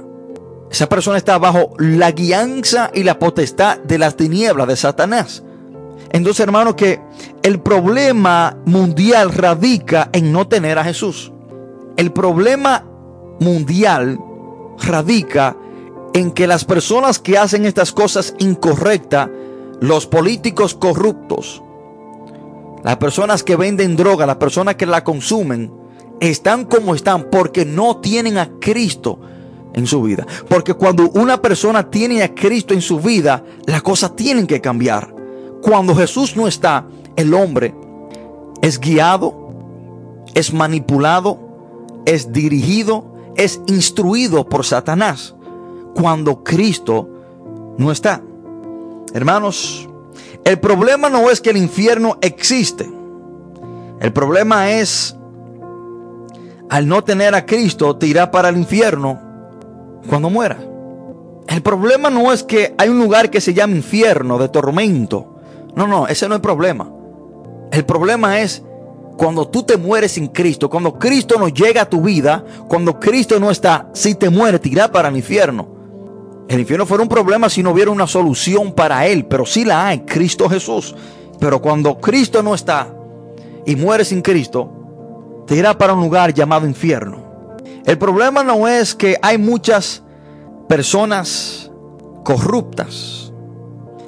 Esa 0.74 0.88
persona 0.88 1.18
está 1.18 1.38
bajo 1.38 1.70
la 1.78 2.10
guianza 2.10 2.90
y 2.92 3.04
la 3.04 3.20
potestad 3.20 3.78
de 3.78 3.96
las 3.96 4.16
tinieblas 4.16 4.66
de 4.66 4.74
Satanás. 4.74 5.44
Entonces, 6.10 6.40
hermano, 6.40 6.74
que 6.74 7.00
el 7.44 7.60
problema 7.60 8.56
mundial 8.64 9.32
radica 9.32 10.10
en 10.12 10.32
no 10.32 10.48
tener 10.48 10.76
a 10.80 10.82
Jesús. 10.82 11.30
El 11.96 12.10
problema 12.10 12.84
mundial 13.38 14.18
radica 14.84 15.56
en 16.12 16.32
que 16.32 16.48
las 16.48 16.64
personas 16.64 17.20
que 17.20 17.38
hacen 17.38 17.66
estas 17.66 17.92
cosas 17.92 18.34
incorrectas, 18.40 19.30
los 19.80 20.08
políticos 20.08 20.74
corruptos, 20.74 21.62
las 22.82 22.96
personas 22.96 23.44
que 23.44 23.54
venden 23.54 23.94
droga, 23.94 24.26
las 24.26 24.38
personas 24.38 24.74
que 24.74 24.86
la 24.86 25.04
consumen, 25.04 25.72
están 26.18 26.64
como 26.64 26.96
están 26.96 27.30
porque 27.30 27.64
no 27.64 27.98
tienen 27.98 28.38
a 28.38 28.58
Cristo 28.58 29.20
en 29.74 29.86
su 29.86 30.02
vida. 30.02 30.26
Porque 30.48 30.74
cuando 30.74 31.10
una 31.10 31.42
persona 31.42 31.90
tiene 31.90 32.22
a 32.22 32.34
Cristo 32.34 32.74
en 32.74 32.80
su 32.80 33.00
vida, 33.00 33.44
las 33.66 33.82
cosas 33.82 34.16
tienen 34.16 34.46
que 34.46 34.60
cambiar. 34.60 35.14
Cuando 35.60 35.94
Jesús 35.94 36.36
no 36.36 36.46
está, 36.46 36.86
el 37.16 37.34
hombre 37.34 37.74
es 38.62 38.78
guiado, 38.78 39.52
es 40.34 40.52
manipulado, 40.52 41.38
es 42.06 42.32
dirigido, 42.32 43.12
es 43.36 43.60
instruido 43.66 44.48
por 44.48 44.64
Satanás. 44.64 45.34
Cuando 45.94 46.42
Cristo 46.42 47.08
no 47.78 47.90
está. 47.90 48.22
Hermanos, 49.12 49.88
el 50.44 50.58
problema 50.58 51.08
no 51.08 51.30
es 51.30 51.40
que 51.40 51.50
el 51.50 51.56
infierno 51.56 52.18
existe. 52.20 52.90
El 54.00 54.12
problema 54.12 54.70
es, 54.70 55.16
al 56.68 56.86
no 56.86 57.02
tener 57.04 57.34
a 57.34 57.46
Cristo, 57.46 57.96
te 57.96 58.06
irá 58.06 58.30
para 58.30 58.48
el 58.48 58.56
infierno 58.56 59.33
cuando 60.08 60.30
muera. 60.30 60.58
El 61.46 61.62
problema 61.62 62.10
no 62.10 62.32
es 62.32 62.42
que 62.42 62.74
hay 62.78 62.88
un 62.88 62.98
lugar 62.98 63.30
que 63.30 63.40
se 63.40 63.54
llama 63.54 63.76
infierno 63.76 64.38
de 64.38 64.48
tormento. 64.48 65.36
No, 65.76 65.86
no, 65.86 66.06
ese 66.06 66.28
no 66.28 66.34
es 66.34 66.38
el 66.38 66.42
problema. 66.42 66.90
El 67.70 67.84
problema 67.84 68.40
es 68.40 68.62
cuando 69.16 69.48
tú 69.48 69.62
te 69.62 69.76
mueres 69.76 70.12
sin 70.12 70.28
Cristo, 70.28 70.68
cuando 70.68 70.98
Cristo 70.98 71.38
no 71.38 71.48
llega 71.48 71.82
a 71.82 71.90
tu 71.90 72.02
vida, 72.02 72.44
cuando 72.68 72.98
Cristo 72.98 73.38
no 73.38 73.50
está, 73.50 73.88
si 73.92 74.14
te 74.14 74.30
mueres, 74.30 74.60
te 74.60 74.68
irá 74.68 74.90
para 74.90 75.08
el 75.08 75.16
infierno. 75.16 75.68
El 76.48 76.60
infierno 76.60 76.86
fuera 76.86 77.02
un 77.02 77.08
problema 77.08 77.48
si 77.48 77.62
no 77.62 77.70
hubiera 77.70 77.90
una 77.90 78.06
solución 78.06 78.72
para 78.72 79.06
él, 79.06 79.26
pero 79.26 79.46
sí 79.46 79.64
la 79.64 79.86
hay, 79.86 80.00
Cristo 80.00 80.48
Jesús. 80.48 80.94
Pero 81.38 81.60
cuando 81.60 81.98
Cristo 81.98 82.42
no 82.42 82.54
está 82.54 82.94
y 83.66 83.76
mueres 83.76 84.08
sin 84.08 84.22
Cristo, 84.22 84.70
te 85.46 85.56
irá 85.56 85.76
para 85.76 85.94
un 85.94 86.00
lugar 86.00 86.32
llamado 86.32 86.66
infierno. 86.66 87.23
El 87.86 87.98
problema 87.98 88.42
no 88.42 88.66
es 88.66 88.94
que 88.94 89.18
hay 89.20 89.36
muchas 89.36 90.02
personas 90.68 91.70
corruptas. 92.24 93.32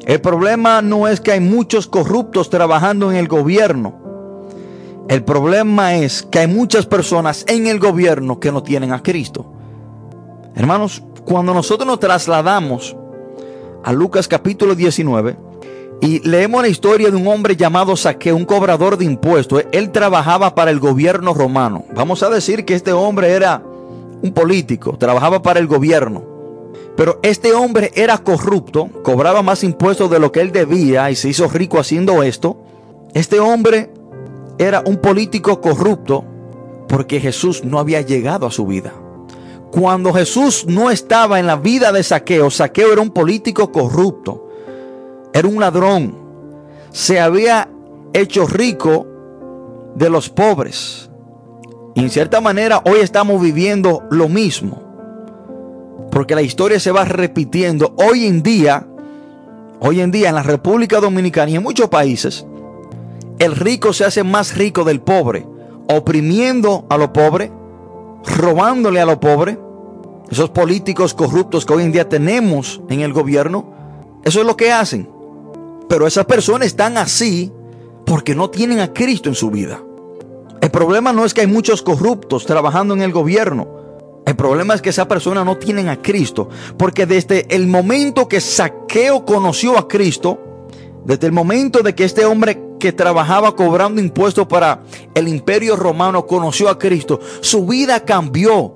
El 0.07 0.21
problema 0.21 0.81
no 0.83 1.09
es 1.09 1.21
que 1.21 1.33
hay 1.33 1.41
muchos 1.41 1.87
corruptos 1.87 2.49
trabajando 2.49 3.11
en 3.11 3.17
el 3.17 3.29
gobierno. 3.29 3.95
El 5.09 5.25
problema 5.25 5.95
es 5.97 6.23
que 6.23 6.41
hay 6.41 6.47
muchas 6.47 6.87
personas 6.87 7.45
en 7.49 7.67
el 7.67 7.79
gobierno 7.79 8.41
que 8.41 8.51
no 8.51 8.63
tienen 8.63 8.93
a 8.93 9.03
Cristo. 9.03 9.53
Hermanos, 10.55 11.03
cuando 11.27 11.53
nosotros 11.53 11.87
nos 11.87 12.01
trasladamos 12.01 12.97
a 13.85 13.93
Lucas 13.93 14.27
capítulo 14.27 14.75
19 14.75 15.46
y 16.01 16.21
leemos 16.29 16.63
la 16.63 16.69
historia 16.69 17.11
de 17.11 17.17
un 17.17 17.27
hombre 17.27 17.57
llamado 17.57 17.97
Saqueo, 17.97 18.37
un 18.37 18.45
cobrador 18.45 18.99
de 18.99 19.05
impuestos, 19.05 19.65
él 19.73 19.91
trabajaba 19.93 20.55
para 20.55 20.71
el 20.71 20.79
gobierno 20.79 21.33
romano. 21.33 21.85
Vamos 21.95 22.23
a 22.23 22.29
decir 22.29 22.65
que 22.65 22.75
este 22.75 22.93
hombre 22.93 23.33
era 23.33 23.63
un 24.23 24.33
político, 24.33 24.97
trabajaba 24.99 25.43
para 25.43 25.59
el 25.61 25.67
gobierno. 25.67 26.23
Pero 26.97 27.19
este 27.23 27.53
hombre 27.53 27.93
era 27.95 28.19
corrupto, 28.19 28.89
cobraba 29.03 29.43
más 29.43 29.63
impuestos 29.65 30.11
de 30.11 30.19
lo 30.19 30.33
que 30.33 30.41
él 30.41 30.53
debía 30.53 31.11
y 31.11 31.17
se 31.17 31.29
hizo 31.29 31.49
rico 31.49 31.79
haciendo 31.79 32.23
esto. 32.23 32.59
Este 33.15 33.39
hombre 33.41 33.91
era 34.59 34.83
un 34.87 34.97
político 34.97 35.61
corrupto 35.61 36.25
porque 36.89 37.21
Jesús 37.21 37.65
no 37.65 37.79
había 37.79 38.01
llegado 38.01 38.47
a 38.47 38.51
su 38.51 38.67
vida. 38.67 38.93
Cuando 39.71 40.13
Jesús 40.13 40.65
no 40.67 40.91
estaba 40.91 41.39
en 41.39 41.47
la 41.47 41.57
vida 41.57 41.93
de 41.93 42.03
Saqueo, 42.03 42.51
Saqueo 42.51 42.93
era 42.93 43.03
un 43.03 43.11
político 43.11 43.73
corrupto, 43.73 44.46
era 45.37 45.49
un 45.49 45.61
ladrón, 45.61 46.15
se 46.93 47.21
había 47.21 47.69
hecho 48.15 48.47
rico 48.47 49.07
de 49.95 50.09
los 50.09 50.31
pobres. 50.31 51.11
Y 51.95 52.01
en 52.01 52.09
cierta 52.09 52.41
manera 52.41 52.81
hoy 52.87 53.01
estamos 53.01 53.41
viviendo 53.43 54.03
lo 54.11 54.31
mismo. 54.31 54.83
Porque 56.11 56.35
la 56.35 56.41
historia 56.41 56.81
se 56.81 56.91
va 56.91 57.05
repitiendo. 57.05 57.95
Hoy 57.99 58.25
en 58.25 58.43
día, 58.43 58.87
hoy 59.79 60.01
en 60.01 60.11
día 60.11 60.31
en 60.31 60.37
la 60.37 60.43
República 60.43 61.01
Dominicana 61.01 61.51
y 61.51 61.57
en 61.57 61.63
muchos 61.63 61.91
países, 61.91 62.47
el 63.39 63.57
rico 63.57 63.93
se 63.93 64.07
hace 64.07 64.25
más 64.25 64.57
rico 64.57 64.85
del 64.85 65.03
pobre, 65.03 65.47
oprimiendo 65.87 66.87
a 66.89 66.97
los 66.97 67.09
pobres, 67.09 67.51
robándole 68.25 69.03
a 69.03 69.07
los 69.07 69.19
pobres. 69.19 69.59
Esos 70.31 70.49
políticos 70.49 71.13
corruptos 71.13 71.67
que 71.67 71.75
hoy 71.75 71.83
en 71.83 71.93
día 71.93 72.09
tenemos 72.09 72.81
en 72.89 73.03
el 73.03 73.13
gobierno, 73.13 73.75
eso 74.25 74.41
es 74.41 74.47
lo 74.47 74.57
que 74.57 74.73
hacen. 74.73 75.16
Pero 75.89 76.07
esas 76.07 76.25
personas 76.27 76.67
están 76.69 76.97
así 76.99 77.53
porque 78.05 78.35
no 78.35 78.51
tienen 78.51 78.81
a 78.81 78.93
Cristo 78.93 79.29
en 79.29 79.35
su 79.35 79.51
vida. 79.51 79.83
El 80.61 80.71
problema 80.71 81.13
no 81.13 81.25
es 81.25 81.35
que 81.35 81.43
hay 81.43 81.47
muchos 81.47 81.83
corruptos 81.83 82.47
trabajando 82.47 82.95
en 82.95 83.03
el 83.03 83.13
gobierno. 83.13 83.69
El 84.25 84.35
problema 84.35 84.75
es 84.75 84.83
que 84.83 84.91
esa 84.91 85.07
persona 85.07 85.45
no 85.45 85.57
tienen 85.57 85.89
a 85.89 86.03
Cristo. 86.03 86.49
Porque 86.77 87.07
desde 87.07 87.47
el 87.55 87.67
momento 87.69 88.29
que 88.29 88.41
Saqueo 88.41 89.25
conoció 89.25 89.79
a 89.79 89.87
Cristo, 89.87 90.39
desde 91.05 91.29
el 91.29 91.33
momento 91.33 91.83
de 91.83 91.95
que 91.95 92.05
este 92.05 92.25
hombre 92.25 92.61
que 92.81 92.93
trabajaba 92.93 93.55
cobrando 93.55 94.01
impuestos 94.01 94.47
para 94.47 94.83
el 95.15 95.29
imperio 95.29 95.77
romano 95.77 96.27
conoció 96.27 96.69
a 96.69 96.79
Cristo, 96.79 97.21
su 97.41 97.67
vida 97.67 98.01
cambió 98.01 98.75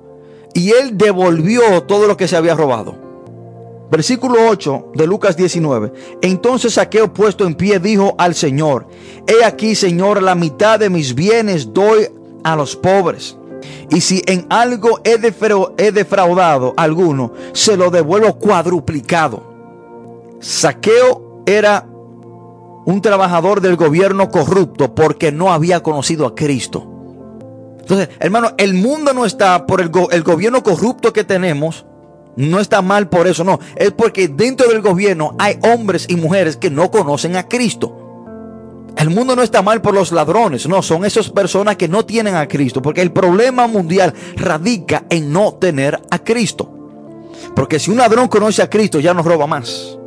y 0.53 0.71
él 0.71 0.97
devolvió 0.97 1.83
todo 1.83 2.07
lo 2.07 2.15
que 2.15 2.27
se 2.27 2.37
había 2.37 2.55
robado. 2.55 3.00
Versículo 3.91 4.47
8 4.47 4.93
de 4.95 5.05
Lucas 5.05 5.35
19. 5.35 5.91
Entonces 6.21 6.75
Saqueo 6.75 7.13
puesto 7.13 7.45
en 7.45 7.55
pie 7.55 7.77
dijo 7.77 8.15
al 8.17 8.35
Señor, 8.35 8.87
He 9.27 9.43
aquí 9.43 9.75
Señor, 9.75 10.23
la 10.23 10.33
mitad 10.33 10.79
de 10.79 10.89
mis 10.89 11.13
bienes 11.13 11.73
doy 11.73 12.07
a 12.45 12.55
los 12.55 12.77
pobres. 12.77 13.37
Y 13.89 13.99
si 13.99 14.23
en 14.27 14.47
algo 14.49 15.01
he, 15.03 15.17
defraudado 15.91 16.73
a 16.77 16.83
alguno, 16.83 17.33
se 17.51 17.75
lo 17.75 17.91
devuelvo 17.91 18.39
cuadruplicado. 18.39 19.43
Saqueo 20.39 21.43
era 21.45 21.85
un 22.85 23.01
trabajador 23.01 23.59
del 23.59 23.75
gobierno 23.75 24.31
corrupto 24.31 24.95
porque 24.95 25.33
no 25.33 25.51
había 25.51 25.83
conocido 25.83 26.25
a 26.25 26.33
Cristo. 26.33 26.87
Entonces, 27.81 28.09
hermano, 28.19 28.51
el 28.57 28.73
mundo 28.73 29.13
no 29.13 29.25
está 29.25 29.67
por 29.67 29.81
el, 29.81 29.91
el 30.11 30.23
gobierno 30.23 30.63
corrupto 30.63 31.11
que 31.11 31.25
tenemos. 31.25 31.85
No 32.35 32.59
está 32.59 32.81
mal 32.81 33.09
por 33.09 33.27
eso, 33.27 33.43
no. 33.43 33.59
Es 33.75 33.91
porque 33.91 34.27
dentro 34.27 34.67
del 34.67 34.81
gobierno 34.81 35.35
hay 35.37 35.57
hombres 35.63 36.05
y 36.07 36.15
mujeres 36.15 36.57
que 36.57 36.69
no 36.69 36.89
conocen 36.91 37.35
a 37.35 37.47
Cristo. 37.47 37.97
El 38.97 39.09
mundo 39.09 39.35
no 39.35 39.41
está 39.41 39.61
mal 39.61 39.81
por 39.81 39.93
los 39.93 40.11
ladrones, 40.11 40.67
no, 40.67 40.81
son 40.81 41.05
esas 41.05 41.29
personas 41.29 41.77
que 41.77 41.87
no 41.87 42.05
tienen 42.05 42.35
a 42.35 42.47
Cristo, 42.47 42.81
porque 42.81 43.01
el 43.01 43.11
problema 43.11 43.65
mundial 43.65 44.13
radica 44.35 45.05
en 45.09 45.31
no 45.31 45.53
tener 45.53 45.99
a 46.09 46.19
Cristo. 46.19 46.69
Porque 47.55 47.79
si 47.79 47.89
un 47.89 47.97
ladrón 47.97 48.27
conoce 48.27 48.61
a 48.61 48.69
Cristo, 48.69 48.99
ya 48.99 49.13
no 49.13 49.23
roba 49.23 49.47
más. 49.47 49.97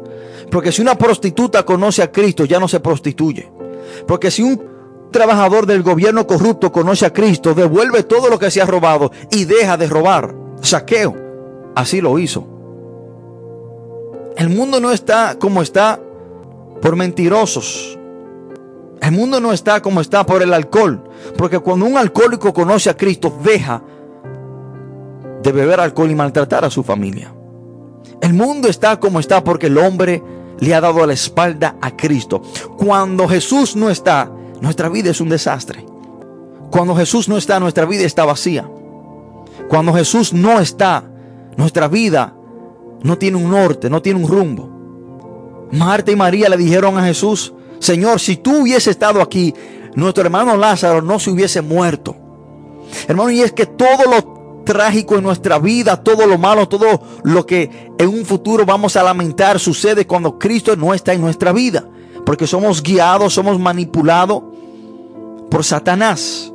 Porque 0.51 0.71
si 0.71 0.83
una 0.83 0.97
prostituta 0.97 1.65
conoce 1.65 2.03
a 2.03 2.13
Cristo, 2.13 2.45
ya 2.45 2.61
no 2.61 2.69
se 2.69 2.81
prostituye. 2.81 3.51
Porque 4.07 4.31
si 4.31 4.43
un 4.43 4.63
trabajador 5.11 5.67
del 5.67 5.83
gobierno 5.83 6.27
corrupto 6.27 6.71
conoce 6.71 7.07
a 7.07 7.13
Cristo, 7.13 7.55
devuelve 7.55 8.03
todo 8.03 8.29
lo 8.29 8.39
que 8.39 8.51
se 8.51 8.61
ha 8.61 8.67
robado 8.67 9.11
y 9.31 9.45
deja 9.45 9.77
de 9.77 9.89
robar. 9.89 10.35
Saqueo. 10.61 11.24
Así 11.75 12.01
lo 12.01 12.19
hizo. 12.19 12.47
El 14.37 14.49
mundo 14.51 14.81
no 14.81 14.91
está 14.91 15.39
como 15.39 15.63
está 15.63 16.01
por 16.81 16.97
mentirosos, 16.97 17.99
el 19.01 19.13
mundo 19.13 19.39
no 19.39 19.53
está 19.53 19.83
como 19.83 20.01
está 20.01 20.25
por 20.25 20.43
el 20.43 20.55
alcohol. 20.55 20.99
Porque 21.37 21.59
cuando 21.59 21.87
un 21.87 21.99
alcohólico 21.99 22.55
conoce 22.55 22.89
a 22.89 22.97
Cristo, 22.97 23.39
deja 23.43 23.83
de 25.43 25.53
beber 25.53 25.79
alcohol 25.79 26.11
y 26.11 26.15
maltratar 26.15 26.65
a 26.65 26.71
su 26.71 26.83
familia. 26.83 27.33
El 28.21 28.33
mundo 28.33 28.69
está 28.69 28.99
como 28.99 29.21
está 29.21 29.45
porque 29.45 29.67
el 29.67 29.77
hombre 29.77 30.23
le 30.59 30.75
ha 30.75 30.81
dado 30.81 31.07
la 31.07 31.13
espalda 31.13 31.77
a 31.83 31.95
Cristo. 31.95 32.41
Cuando 32.79 33.29
Jesús 33.29 33.77
no 33.77 33.91
está, 33.91 34.31
nuestra 34.63 34.89
vida 34.89 35.11
es 35.11 35.21
un 35.21 35.29
desastre. 35.29 35.85
Cuando 36.71 36.97
Jesús 36.97 37.29
no 37.29 37.37
está, 37.37 37.61
nuestra 37.61 37.85
vida 37.85 38.05
está 38.05 38.25
vacía. 38.25 38.67
Cuando 39.69 39.93
Jesús 39.93 40.33
no 40.33 40.61
está, 40.61 41.05
nuestra 41.57 41.89
vida 41.89 42.35
no 43.03 43.19
tiene 43.19 43.37
un 43.37 43.51
norte, 43.51 43.91
no 43.91 44.03
tiene 44.03 44.21
un 44.21 44.29
rumbo. 44.29 45.69
Marta 45.73 46.11
y 46.11 46.17
María 46.17 46.49
le 46.49 46.57
dijeron 46.57 46.99
a 46.99 47.05
Jesús, 47.05 47.53
Señor, 47.79 48.21
si 48.21 48.37
tú 48.37 48.63
hubiese 48.63 48.91
estado 48.91 49.21
aquí, 49.21 49.55
nuestro 49.95 50.25
hermano 50.25 50.57
Lázaro 50.57 51.03
no 51.03 51.19
se 51.19 51.31
hubiese 51.31 51.61
muerto. 51.61 52.17
Hermano, 53.09 53.31
y 53.31 53.41
es 53.41 53.53
que 53.53 53.67
todo 53.67 54.11
lo 54.11 54.63
trágico 54.65 55.17
en 55.17 55.23
nuestra 55.23 55.59
vida, 55.59 56.03
todo 56.03 56.27
lo 56.27 56.39
malo, 56.39 56.69
todo 56.69 57.03
lo 57.23 57.45
que 57.47 57.91
en 57.99 58.09
un 58.09 58.25
futuro 58.25 58.65
vamos 58.65 58.97
a 58.97 59.03
lamentar 59.03 59.61
sucede 59.61 60.07
cuando 60.07 60.39
Cristo 60.39 60.75
no 60.77 60.95
está 60.95 61.13
en 61.13 61.21
nuestra 61.21 61.53
vida. 61.53 61.85
Porque 62.25 62.47
somos 62.47 62.83
guiados, 62.83 63.35
somos 63.35 63.59
manipulados 63.59 64.43
por 65.51 65.63
Satanás. 65.63 66.51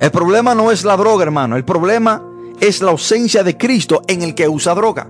El 0.00 0.10
problema 0.10 0.54
no 0.54 0.72
es 0.72 0.84
la 0.84 0.96
droga, 0.96 1.22
hermano. 1.22 1.56
El 1.56 1.64
problema 1.64 2.29
es 2.60 2.82
la 2.82 2.90
ausencia 2.90 3.42
de 3.42 3.56
Cristo 3.56 4.02
en 4.06 4.22
el 4.22 4.34
que 4.34 4.48
usa 4.48 4.74
droga. 4.74 5.08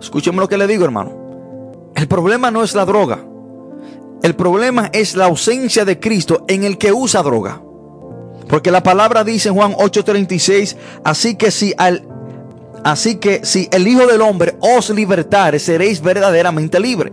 Escúcheme 0.00 0.38
lo 0.38 0.48
que 0.48 0.58
le 0.58 0.66
digo, 0.66 0.84
hermano. 0.84 1.92
El 1.94 2.08
problema 2.08 2.50
no 2.50 2.62
es 2.62 2.74
la 2.74 2.84
droga. 2.84 3.24
El 4.22 4.34
problema 4.36 4.90
es 4.92 5.14
la 5.16 5.26
ausencia 5.26 5.84
de 5.84 5.98
Cristo 5.98 6.44
en 6.48 6.64
el 6.64 6.78
que 6.78 6.92
usa 6.92 7.22
droga. 7.22 7.62
Porque 8.48 8.70
la 8.70 8.82
palabra 8.82 9.24
dice 9.24 9.48
en 9.48 9.54
Juan 9.54 9.74
8:36, 9.74 10.76
así 11.04 11.36
que 11.36 11.50
si 11.50 11.74
así 12.82 13.16
que 13.16 13.44
si 13.44 13.68
el 13.70 13.86
Hijo 13.86 14.06
del 14.06 14.20
hombre 14.20 14.56
os 14.60 14.90
libertare, 14.90 15.58
seréis 15.58 16.02
verdaderamente 16.02 16.80
libre. 16.80 17.12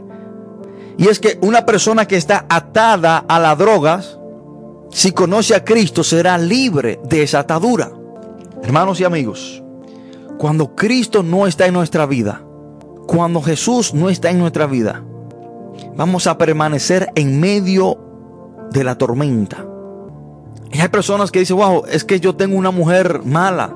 Y 0.97 1.07
es 1.07 1.19
que 1.19 1.37
una 1.41 1.65
persona 1.65 2.07
que 2.07 2.17
está 2.17 2.45
atada 2.49 3.19
a 3.27 3.39
las 3.39 3.57
drogas, 3.57 4.17
si 4.91 5.11
conoce 5.11 5.53
a 5.53 5.63
Cristo, 5.63 6.03
será 6.03 6.37
libre 6.37 6.99
de 7.03 7.21
esa 7.21 7.39
atadura. 7.39 7.91
Hermanos 8.63 8.99
y 8.99 9.03
amigos, 9.03 9.63
cuando 10.37 10.75
Cristo 10.75 11.23
no 11.23 11.47
está 11.47 11.65
en 11.65 11.73
nuestra 11.73 12.05
vida, 12.05 12.41
cuando 13.07 13.41
Jesús 13.41 13.93
no 13.93 14.09
está 14.09 14.29
en 14.29 14.39
nuestra 14.39 14.67
vida, 14.67 15.03
vamos 15.95 16.27
a 16.27 16.37
permanecer 16.37 17.09
en 17.15 17.39
medio 17.39 17.97
de 18.71 18.83
la 18.83 18.97
tormenta. 18.97 19.65
Y 20.71 20.79
hay 20.79 20.89
personas 20.89 21.31
que 21.31 21.39
dicen, 21.39 21.57
wow, 21.57 21.83
es 21.89 22.03
que 22.03 22.19
yo 22.19 22.35
tengo 22.35 22.57
una 22.57 22.71
mujer 22.71 23.21
mala. 23.23 23.73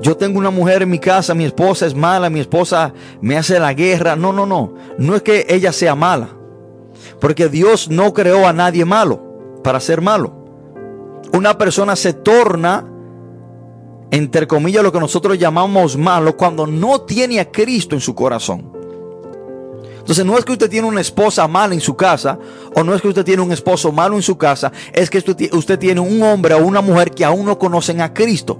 Yo 0.00 0.16
tengo 0.16 0.38
una 0.38 0.50
mujer 0.50 0.82
en 0.82 0.90
mi 0.90 0.98
casa, 0.98 1.34
mi 1.34 1.44
esposa 1.44 1.86
es 1.86 1.94
mala, 1.94 2.30
mi 2.30 2.40
esposa 2.40 2.94
me 3.20 3.36
hace 3.36 3.60
la 3.60 3.74
guerra. 3.74 4.16
No, 4.16 4.32
no, 4.32 4.46
no. 4.46 4.74
No 4.96 5.14
es 5.14 5.22
que 5.22 5.46
ella 5.48 5.72
sea 5.72 5.94
mala. 5.94 6.28
Porque 7.20 7.48
Dios 7.48 7.90
no 7.90 8.14
creó 8.14 8.48
a 8.48 8.52
nadie 8.52 8.84
malo 8.84 9.60
para 9.62 9.78
ser 9.78 10.00
malo. 10.00 10.32
Una 11.32 11.58
persona 11.58 11.96
se 11.96 12.14
torna, 12.14 12.86
entre 14.10 14.46
comillas, 14.46 14.82
lo 14.82 14.92
que 14.92 15.00
nosotros 15.00 15.38
llamamos 15.38 15.96
malo 15.96 16.36
cuando 16.36 16.66
no 16.66 17.02
tiene 17.02 17.40
a 17.40 17.50
Cristo 17.50 17.94
en 17.94 18.00
su 18.00 18.14
corazón. 18.14 18.72
Entonces 19.98 20.24
no 20.24 20.36
es 20.36 20.44
que 20.44 20.52
usted 20.52 20.68
tiene 20.68 20.88
una 20.88 21.00
esposa 21.00 21.46
mala 21.46 21.74
en 21.74 21.80
su 21.80 21.94
casa, 21.94 22.38
o 22.74 22.82
no 22.82 22.94
es 22.94 23.02
que 23.02 23.08
usted 23.08 23.24
tiene 23.24 23.42
un 23.42 23.52
esposo 23.52 23.92
malo 23.92 24.16
en 24.16 24.22
su 24.22 24.36
casa, 24.36 24.72
es 24.92 25.08
que 25.08 25.18
usted 25.52 25.78
tiene 25.78 26.00
un 26.00 26.20
hombre 26.22 26.54
o 26.54 26.66
una 26.66 26.80
mujer 26.80 27.12
que 27.12 27.24
aún 27.24 27.46
no 27.46 27.58
conocen 27.58 28.00
a 28.00 28.12
Cristo. 28.12 28.58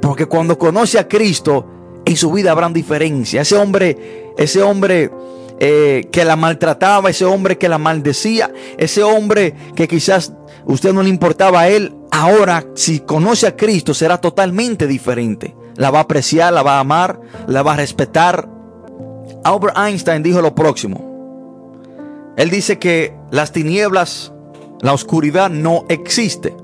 Porque 0.00 0.26
cuando 0.26 0.58
conoce 0.58 0.98
a 0.98 1.06
Cristo, 1.06 1.66
en 2.06 2.16
su 2.16 2.32
vida 2.32 2.52
habrán 2.52 2.72
diferencia. 2.72 3.42
Ese 3.42 3.56
hombre, 3.56 4.32
ese 4.38 4.62
hombre 4.62 5.10
eh, 5.58 6.08
que 6.10 6.24
la 6.24 6.36
maltrataba, 6.36 7.10
ese 7.10 7.26
hombre 7.26 7.58
que 7.58 7.68
la 7.68 7.76
maldecía, 7.76 8.50
ese 8.78 9.02
hombre 9.02 9.54
que 9.74 9.86
quizás 9.86 10.32
usted 10.64 10.94
no 10.94 11.02
le 11.02 11.10
importaba 11.10 11.60
a 11.60 11.68
él, 11.68 11.92
ahora 12.10 12.64
si 12.74 13.00
conoce 13.00 13.46
a 13.46 13.56
Cristo 13.56 13.94
será 13.94 14.18
totalmente 14.18 14.86
diferente. 14.86 15.54
La 15.76 15.90
va 15.90 16.00
a 16.00 16.02
apreciar, 16.02 16.52
la 16.52 16.62
va 16.62 16.76
a 16.76 16.80
amar, 16.80 17.20
la 17.46 17.62
va 17.62 17.74
a 17.74 17.76
respetar. 17.76 18.48
Albert 19.44 19.76
Einstein 19.78 20.22
dijo 20.22 20.42
lo 20.42 20.54
próximo. 20.54 21.10
Él 22.36 22.50
dice 22.50 22.78
que 22.78 23.14
las 23.30 23.52
tinieblas, 23.52 24.32
la 24.80 24.92
oscuridad 24.92 25.50
no 25.50 25.84
existe. 25.88 26.54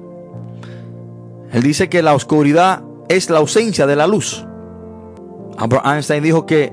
Él 1.53 1.63
dice 1.63 1.89
que 1.89 2.03
la 2.03 2.15
oscuridad 2.15 2.83
es 3.09 3.31
la 3.31 3.39
ausencia 3.39 3.87
de 3.87 3.97
la 3.97 4.07
luz. 4.07 4.45
Albert 5.59 5.87
Einstein 5.87 6.23
dijo 6.23 6.45
que 6.45 6.73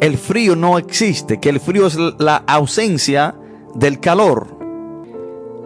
el 0.00 0.18
frío 0.18 0.56
no 0.56 0.78
existe, 0.78 1.40
que 1.40 1.50
el 1.50 1.60
frío 1.60 1.86
es 1.86 1.96
la 2.18 2.36
ausencia 2.46 3.34
del 3.74 4.00
calor. 4.00 4.46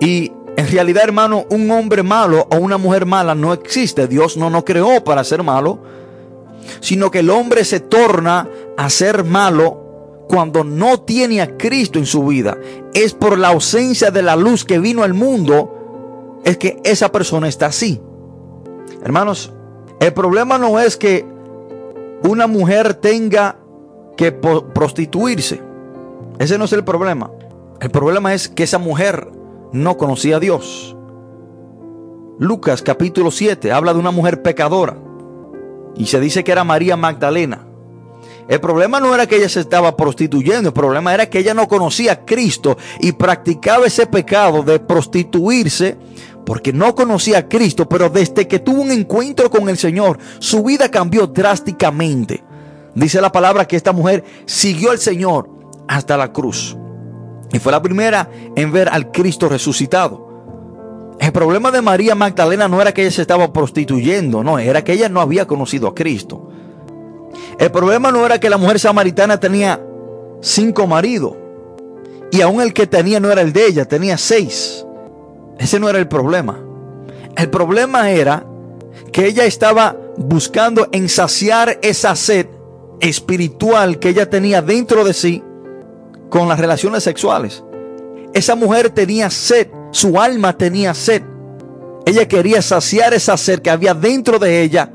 Y 0.01 0.33
en 0.57 0.69
realidad, 0.69 1.05
hermano, 1.05 1.47
un 1.51 1.71
hombre 1.71 2.03
malo 2.03 2.47
o 2.51 2.57
una 2.57 2.79
mujer 2.79 3.07
mala 3.07 3.35
no 3.35 3.53
existe. 3.53 4.07
Dios 4.07 4.37
no 4.37 4.51
nos 4.51 4.65
creó 4.65 5.03
para 5.03 5.25
ser 5.25 5.43
malo, 5.43 5.81
sino 6.81 7.11
que 7.11 7.21
el 7.21 7.31
hombre 7.31 7.65
se 7.65 7.81
torna 7.81 8.49
a 8.77 8.89
ser 8.89 9.25
malo 9.25 10.25
cuando 10.29 10.63
no 10.63 11.01
tiene 11.01 11.41
a 11.43 11.57
Cristo 11.57 11.99
en 11.99 12.07
su 12.07 12.27
vida. 12.27 12.57
Es 12.95 13.15
por 13.15 13.39
la 13.39 13.49
ausencia 13.49 14.11
de 14.11 14.23
la 14.23 14.37
luz 14.37 14.65
que 14.65 14.79
vino 14.79 15.03
al 15.03 15.13
mundo, 15.13 16.41
es 16.45 16.57
que 16.57 16.81
esa 16.85 17.11
persona 17.11 17.49
está 17.49 17.67
así. 17.67 18.01
Hermanos, 19.03 19.53
el 19.99 20.13
problema 20.13 20.57
no 20.57 20.79
es 20.79 20.97
que 20.97 21.27
una 22.23 22.47
mujer 22.47 22.95
tenga 22.95 23.57
que 24.17 24.31
prostituirse. 24.31 25.61
Ese 26.39 26.59
no 26.59 26.65
es 26.65 26.73
el 26.73 26.85
problema. 26.85 27.31
El 27.81 27.91
problema 27.91 28.35
es 28.35 28.49
que 28.49 28.63
esa 28.63 28.79
mujer 28.79 29.29
no 29.75 29.97
conocía 29.97 30.37
a 30.37 30.41
Dios. 30.41 30.97
Lucas 32.39 32.81
capítulo 32.81 33.33
7 33.33 33.73
habla 33.73 33.93
de 33.93 33.99
una 33.99 34.13
mujer 34.13 34.41
pecadora 34.41 34.97
y 35.97 36.07
se 36.07 36.21
dice 36.21 36.45
que 36.45 36.53
era 36.53 36.63
María 36.63 36.97
Magdalena. 36.97 37.67
El 38.49 38.61
problema 38.61 39.01
no 39.01 39.13
era 39.13 39.27
que 39.27 39.37
ella 39.37 39.49
se 39.49 39.61
estaba 39.61 39.97
prostituyendo, 39.97 40.69
el 40.69 40.75
problema 40.75 41.13
era 41.13 41.29
que 41.29 41.41
ella 41.41 41.55
no 41.55 41.67
conocía 41.67 42.13
a 42.13 42.25
Cristo 42.25 42.79
y 43.01 43.13
practicaba 43.13 43.87
ese 43.87 44.07
pecado 44.07 44.63
de 44.63 44.79
prostituirse 44.79 45.99
porque 46.47 46.73
no 46.73 46.95
conocía 46.95 47.39
a 47.39 47.49
Cristo, 47.49 47.89
pero 47.89 48.09
desde 48.09 48.47
que 48.47 48.61
tuvo 48.61 48.81
un 48.81 48.93
encuentro 48.93 49.51
con 49.51 49.69
el 49.69 49.77
Señor, 49.77 50.19
su 50.39 50.63
vida 50.63 50.89
cambió 50.89 51.27
drásticamente. 51.27 52.45
Dice 52.95 53.21
la 53.21 53.33
palabra 53.33 53.67
que 53.67 53.75
esta 53.75 53.93
mujer 53.93 54.23
siguió 54.47 54.93
al 54.93 54.99
Señor 54.99 55.51
hasta 55.89 56.17
la 56.17 56.33
cruz. 56.33 56.77
Y 57.55 57.61
fue 57.61 57.71
la 57.71 57.81
primera 57.81 58.29
en 58.57 58.73
ver 58.73 58.89
al 58.89 59.13
Cristo 59.13 59.49
resucitado. 59.49 61.15
El 61.21 61.31
problema 61.31 61.71
de 61.71 61.83
María 61.83 62.17
Magdalena 62.17 62.67
no 62.67 62.83
era 62.83 62.93
que 62.93 63.03
ella 63.03 63.13
se 63.13 63.23
estaba 63.23 63.53
prostituyendo, 63.53 64.43
no, 64.43 64.59
era 64.59 64.83
que 64.83 64.93
ella 64.93 65.09
no 65.09 65.21
había 65.21 65.47
conocido 65.47 65.87
a 65.87 65.95
Cristo. 65.95 66.51
El 67.57 67.71
problema 67.71 68.11
no 68.11 68.27
era 68.27 68.41
que 68.41 68.51
la 68.51 68.59
mujer 68.59 68.81
samaritana 68.81 69.39
tenía 69.39 69.81
cinco 70.41 70.89
maridos 70.89 71.35
y 72.33 72.41
aún 72.41 72.61
el 72.61 72.73
que 72.73 72.89
tenía 72.89 73.21
no 73.21 73.31
era 73.31 73.43
el 73.43 73.53
de 73.53 73.69
ella, 73.69 73.85
tenía 73.85 74.19
seis. 74.19 74.85
Ese 75.57 75.79
no 75.79 75.89
era 75.89 76.01
el 76.01 76.09
problema. 76.09 76.59
El 77.37 77.51
problema 77.51 78.11
era 78.11 78.45
que 79.13 79.27
ella 79.27 79.45
estaba 79.45 79.97
buscando 80.17 80.89
ensaciar 80.91 81.79
esa 81.83 82.17
sed 82.17 82.49
espiritual 82.99 84.01
que 84.01 84.09
ella 84.09 84.29
tenía 84.29 84.61
dentro 84.61 85.05
de 85.05 85.15
sí 85.15 85.41
con 86.35 86.49
las 86.49 86.59
relaciones 86.59 87.05
sexuales. 87.05 87.63
Esa 88.33 88.57
mujer 88.57 88.91
tenía 88.91 89.31
sed, 89.31 89.69
su 89.93 90.21
alma 90.21 90.59
tenía 90.59 90.93
sed. 90.93 91.23
Ella 92.07 92.27
quería 92.27 92.61
saciar 92.61 93.15
esa 93.15 93.37
sed 93.37 93.61
que 93.61 93.71
había 93.71 93.95
dentro 93.95 94.41
de 94.41 94.63
ella 94.63 94.91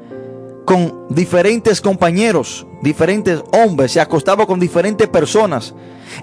con 0.65 1.05
diferentes 1.07 1.79
compañeros, 1.79 2.67
diferentes 2.81 3.41
hombres, 3.53 3.93
se 3.93 4.01
acostaba 4.01 4.45
con 4.45 4.59
diferentes 4.59 5.07
personas. 5.07 5.73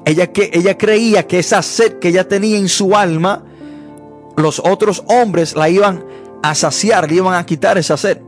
Ella, 0.04 0.30
que, 0.30 0.50
ella 0.52 0.76
creía 0.76 1.26
que 1.26 1.38
esa 1.38 1.62
sed 1.62 1.98
que 1.98 2.08
ella 2.08 2.28
tenía 2.28 2.58
en 2.58 2.68
su 2.68 2.94
alma, 2.94 3.42
los 4.36 4.58
otros 4.58 5.02
hombres 5.08 5.56
la 5.56 5.70
iban 5.70 6.04
a 6.42 6.54
saciar, 6.54 7.08
le 7.08 7.16
iban 7.16 7.32
a 7.32 7.46
quitar 7.46 7.78
esa 7.78 7.96
sed. 7.96 8.20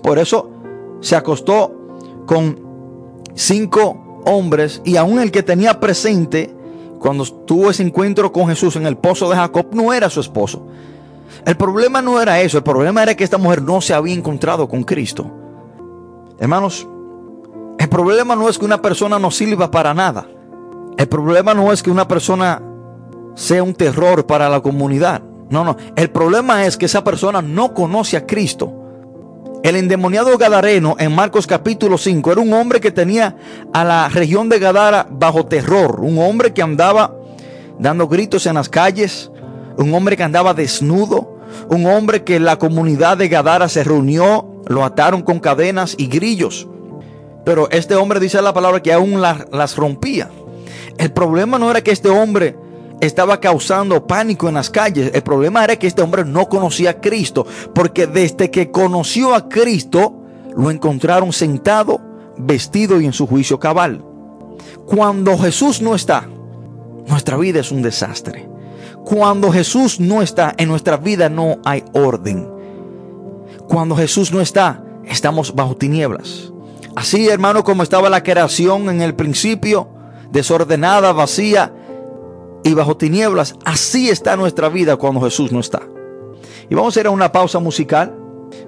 Por 0.00 0.20
eso 0.20 0.48
se 1.00 1.16
acostó 1.16 2.24
con 2.24 2.60
cinco 3.34 4.05
hombres 4.26 4.82
y 4.84 4.96
aún 4.96 5.18
el 5.20 5.30
que 5.30 5.42
tenía 5.42 5.80
presente 5.80 6.54
cuando 6.98 7.24
tuvo 7.24 7.70
ese 7.70 7.82
encuentro 7.82 8.32
con 8.32 8.48
Jesús 8.48 8.76
en 8.76 8.86
el 8.86 8.96
pozo 8.96 9.30
de 9.30 9.36
Jacob 9.36 9.68
no 9.72 9.92
era 9.92 10.10
su 10.10 10.20
esposo. 10.20 10.66
El 11.44 11.56
problema 11.56 12.02
no 12.02 12.20
era 12.20 12.40
eso, 12.40 12.58
el 12.58 12.64
problema 12.64 13.02
era 13.02 13.14
que 13.14 13.24
esta 13.24 13.38
mujer 13.38 13.62
no 13.62 13.80
se 13.80 13.94
había 13.94 14.14
encontrado 14.14 14.68
con 14.68 14.82
Cristo. 14.82 15.30
Hermanos, 16.38 16.86
el 17.78 17.88
problema 17.88 18.34
no 18.34 18.48
es 18.48 18.58
que 18.58 18.64
una 18.64 18.82
persona 18.82 19.18
no 19.18 19.30
sirva 19.30 19.70
para 19.70 19.94
nada. 19.94 20.26
El 20.96 21.08
problema 21.08 21.54
no 21.54 21.72
es 21.72 21.82
que 21.82 21.90
una 21.90 22.08
persona 22.08 22.62
sea 23.34 23.62
un 23.62 23.74
terror 23.74 24.26
para 24.26 24.48
la 24.48 24.60
comunidad. 24.60 25.22
No, 25.50 25.62
no. 25.62 25.76
El 25.94 26.10
problema 26.10 26.66
es 26.66 26.76
que 26.76 26.86
esa 26.86 27.04
persona 27.04 27.42
no 27.42 27.74
conoce 27.74 28.16
a 28.16 28.26
Cristo. 28.26 28.72
El 29.62 29.76
endemoniado 29.76 30.36
Gadareno 30.38 30.96
en 30.98 31.14
Marcos 31.14 31.46
capítulo 31.46 31.98
5 31.98 32.32
era 32.32 32.40
un 32.40 32.52
hombre 32.52 32.80
que 32.80 32.90
tenía 32.90 33.36
a 33.72 33.84
la 33.84 34.08
región 34.08 34.48
de 34.48 34.58
Gadara 34.58 35.08
bajo 35.10 35.46
terror. 35.46 36.00
Un 36.00 36.18
hombre 36.18 36.52
que 36.52 36.62
andaba 36.62 37.16
dando 37.78 38.06
gritos 38.06 38.46
en 38.46 38.54
las 38.54 38.68
calles. 38.68 39.30
Un 39.76 39.92
hombre 39.94 40.16
que 40.16 40.22
andaba 40.22 40.54
desnudo. 40.54 41.34
un 41.68 41.86
hombre 41.86 42.22
que 42.24 42.40
la 42.40 42.58
comunidad 42.58 43.16
de 43.16 43.28
Gadara 43.28 43.68
se 43.68 43.84
reunió, 43.84 44.46
lo 44.66 44.84
ataron 44.84 45.22
con 45.22 45.38
cadenas 45.38 45.94
y 45.96 46.08
grillos. 46.08 46.68
Pero 47.44 47.70
este 47.70 47.94
hombre 47.94 48.20
dice 48.20 48.42
la 48.42 48.52
palabra 48.52 48.82
que 48.82 48.92
aún 48.92 49.20
las 49.20 49.76
rompía. 49.76 50.28
El 50.98 51.12
problema 51.12 51.58
no 51.58 51.70
era 51.70 51.82
que 51.82 51.92
este 51.92 52.08
hombre 52.08 52.56
estaba 53.00 53.40
causando 53.40 54.06
pánico 54.06 54.48
en 54.48 54.54
las 54.54 54.70
calles. 54.70 55.10
El 55.14 55.22
problema 55.22 55.64
era 55.64 55.76
que 55.76 55.86
este 55.86 56.02
hombre 56.02 56.24
no 56.24 56.48
conocía 56.48 56.90
a 56.90 57.00
Cristo. 57.00 57.46
Porque 57.74 58.06
desde 58.06 58.50
que 58.50 58.70
conoció 58.70 59.34
a 59.34 59.48
Cristo, 59.48 60.14
lo 60.56 60.70
encontraron 60.70 61.32
sentado, 61.32 62.00
vestido 62.38 63.00
y 63.00 63.06
en 63.06 63.12
su 63.12 63.26
juicio 63.26 63.58
cabal. 63.58 64.04
Cuando 64.86 65.36
Jesús 65.36 65.82
no 65.82 65.94
está, 65.94 66.28
nuestra 67.06 67.36
vida 67.36 67.60
es 67.60 67.70
un 67.70 67.82
desastre. 67.82 68.48
Cuando 69.04 69.52
Jesús 69.52 70.00
no 70.00 70.22
está, 70.22 70.54
en 70.56 70.68
nuestra 70.68 70.96
vida 70.96 71.28
no 71.28 71.58
hay 71.64 71.84
orden. 71.92 72.48
Cuando 73.68 73.96
Jesús 73.96 74.32
no 74.32 74.40
está, 74.40 74.82
estamos 75.04 75.54
bajo 75.54 75.76
tinieblas. 75.76 76.52
Así, 76.94 77.28
hermano, 77.28 77.62
como 77.62 77.82
estaba 77.82 78.08
la 78.08 78.22
creación 78.22 78.88
en 78.88 79.02
el 79.02 79.14
principio, 79.14 79.88
desordenada, 80.30 81.12
vacía 81.12 81.72
y 82.66 82.74
bajo 82.74 82.96
tinieblas, 82.96 83.54
así 83.64 84.10
está 84.10 84.36
nuestra 84.36 84.68
vida 84.68 84.96
cuando 84.96 85.20
Jesús 85.20 85.52
no 85.52 85.60
está. 85.60 85.82
Y 86.68 86.74
vamos 86.74 86.96
a 86.96 87.00
ir 87.00 87.06
a 87.06 87.10
una 87.10 87.30
pausa 87.30 87.60
musical. 87.60 88.12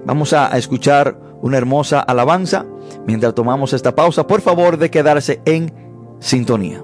Vamos 0.05 0.31
a 0.31 0.57
escuchar 0.57 1.19
una 1.41 1.57
hermosa 1.57 1.99
alabanza. 1.99 2.65
Mientras 3.05 3.35
tomamos 3.35 3.73
esta 3.73 3.93
pausa, 3.95 4.25
por 4.25 4.39
favor 4.39 4.77
de 4.77 4.89
quedarse 4.89 5.41
en 5.45 5.73
sintonía. 6.19 6.81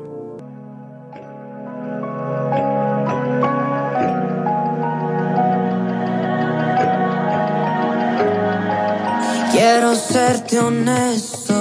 Quiero 9.76 9.94
serte 9.94 10.58
honesto, 10.58 11.54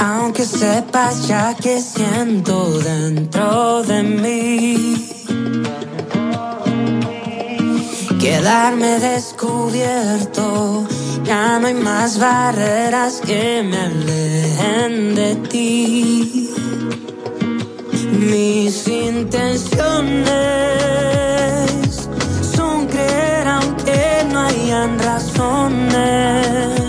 aunque 0.00 0.46
sepas 0.46 1.28
ya 1.28 1.54
que 1.54 1.82
siento 1.82 2.78
dentro 2.78 3.82
de 3.82 4.02
mí. 4.02 5.06
Quedarme 8.18 8.98
descubierto, 9.00 10.86
ya 11.24 11.58
no 11.58 11.66
hay 11.66 11.74
más 11.74 12.18
barreras 12.18 13.20
que 13.20 13.62
me 13.62 13.80
alejen 13.82 15.14
de 15.14 15.36
ti. 15.50 16.50
Mis 18.18 18.88
intenciones 18.88 20.24
son 22.56 22.86
creer 22.86 23.46
aunque 23.46 24.24
no 24.32 24.40
hayan 24.40 24.98
razones 24.98 26.85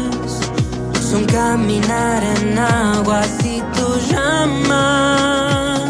son 1.17 1.25
caminar 1.25 2.23
en 2.23 2.59
agua 2.59 3.21
si 3.41 3.61
tú 3.75 3.87
llamas, 4.09 5.81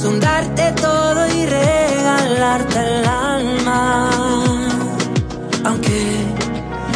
son 0.00 0.20
darte 0.20 0.72
todo 0.72 1.26
y 1.28 1.46
regalarte 1.46 2.78
el 2.78 3.04
alma. 3.06 4.10
Aunque 5.64 6.24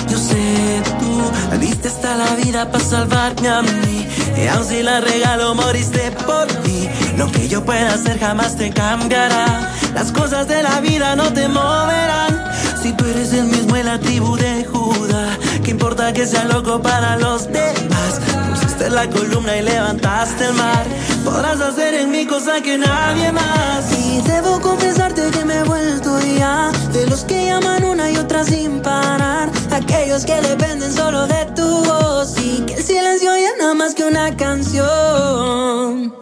yo 0.09 0.19
sé 0.19 0.83
tú 1.01 1.59
diste 1.59 1.89
hasta 1.89 2.17
la 2.17 2.35
vida 2.37 2.71
para 2.71 2.85
salvarme 2.85 3.49
a 3.49 3.63
mí, 3.63 4.07
y 4.43 4.47
aun 4.47 4.65
si 4.65 4.83
la 4.83 5.01
regalo 5.01 5.55
moriste 5.55 6.11
por 6.27 6.47
mí. 6.65 6.89
Lo 7.19 7.31
que 7.31 7.49
yo 7.49 7.65
pueda 7.65 7.95
hacer 7.95 8.19
jamás 8.19 8.57
te 8.57 8.71
cambiará. 8.71 9.71
Las 9.95 10.11
cosas 10.13 10.49
de 10.49 10.63
la 10.63 10.81
vida 10.81 11.17
no 11.17 11.31
te 11.33 11.49
moverán. 11.49 12.45
Si 12.83 12.93
tú 12.95 13.05
eres 13.05 13.33
el 13.35 13.45
mismo 13.45 13.77
en 13.77 13.87
la 13.87 13.99
tribu 13.99 14.37
de 14.37 14.65
Judá 14.65 15.39
¿Qué 15.65 15.71
importa 15.71 16.13
que 16.13 16.27
sea 16.27 16.45
loco 16.45 16.83
para 16.83 17.17
los 17.17 17.47
demás? 17.47 18.21
Pusiste 18.51 18.91
la 18.91 19.09
columna 19.09 19.57
y 19.57 19.63
levantaste 19.63 20.47
el 20.47 20.55
mar. 20.55 20.85
Podrás 21.25 21.61
hacer 21.61 21.95
en 21.95 22.11
mí 22.11 22.27
cosa 22.27 22.61
que 22.61 22.77
nadie 22.77 23.31
más. 23.31 23.93
Y 23.97 24.21
debo 24.23 24.61
confesarte 24.61 25.31
que 25.31 25.45
me 25.45 25.61
he 25.61 25.63
vuelto 25.63 26.19
ya 26.37 26.73
de 26.93 27.07
los 27.07 27.23
que 27.25 27.47
llaman 27.47 27.85
una 27.85 28.11
y 28.11 28.17
otra 28.17 28.43
sin 28.45 28.83
parar. 28.83 29.51
Aquellos 29.71 30.25
que 30.25 30.41
dependen 30.41 30.93
solo 30.93 31.29
de 31.29 31.47
tu 31.55 31.85
voz 31.85 32.35
y 32.41 32.63
que 32.67 32.75
el 32.75 32.83
silencio 32.83 33.31
ya 33.37 33.51
nada 33.61 33.75
más 33.75 33.95
que 33.95 34.05
una 34.05 34.37
canción. 34.37 36.13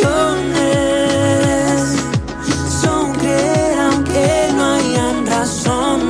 son 2.82 3.12
creer 3.12 3.78
aunque 3.78 4.48
no 4.56 4.74
hayan 4.74 5.26
razones 5.26 6.09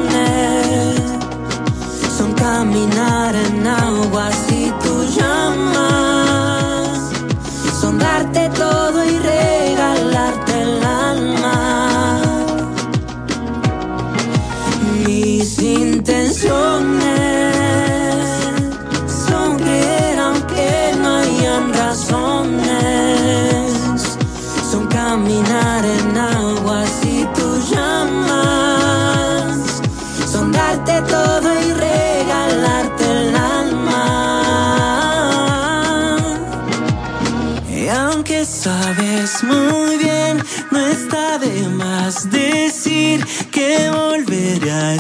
sabes 38.44 39.42
muy 39.44 39.98
bien, 39.98 40.42
no 40.70 40.86
está 40.86 41.38
de 41.38 41.68
más 41.68 42.30
decir 42.30 43.24
que 43.50 43.90
volveré 43.90 44.70
a 44.70 44.94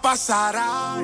Pasará. 0.00 1.02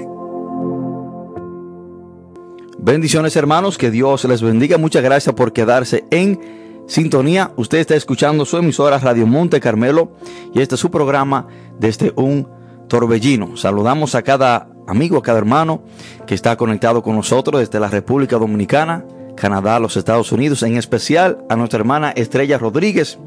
Bendiciones 2.78 3.36
hermanos, 3.36 3.76
que 3.76 3.90
Dios 3.90 4.24
les 4.24 4.40
bendiga. 4.40 4.78
Muchas 4.78 5.02
gracias 5.02 5.34
por 5.34 5.52
quedarse 5.52 6.04
en 6.10 6.84
sintonía. 6.86 7.52
Usted 7.56 7.78
está 7.78 7.94
escuchando 7.94 8.46
su 8.46 8.56
emisora 8.56 8.98
Radio 8.98 9.26
Monte 9.26 9.60
Carmelo 9.60 10.12
y 10.54 10.60
este 10.60 10.76
es 10.76 10.80
su 10.80 10.90
programa 10.90 11.46
desde 11.78 12.12
un 12.16 12.48
torbellino. 12.88 13.56
Saludamos 13.58 14.14
a 14.14 14.22
cada 14.22 14.68
amigo, 14.86 15.18
a 15.18 15.22
cada 15.22 15.38
hermano 15.38 15.82
que 16.26 16.34
está 16.34 16.56
conectado 16.56 17.02
con 17.02 17.16
nosotros 17.16 17.60
desde 17.60 17.80
la 17.80 17.88
República 17.88 18.38
Dominicana, 18.38 19.04
Canadá, 19.36 19.78
los 19.78 19.96
Estados 19.98 20.32
Unidos, 20.32 20.62
en 20.62 20.78
especial 20.78 21.44
a 21.50 21.56
nuestra 21.56 21.78
hermana 21.78 22.10
Estrella 22.10 22.56
Rodríguez 22.56 23.18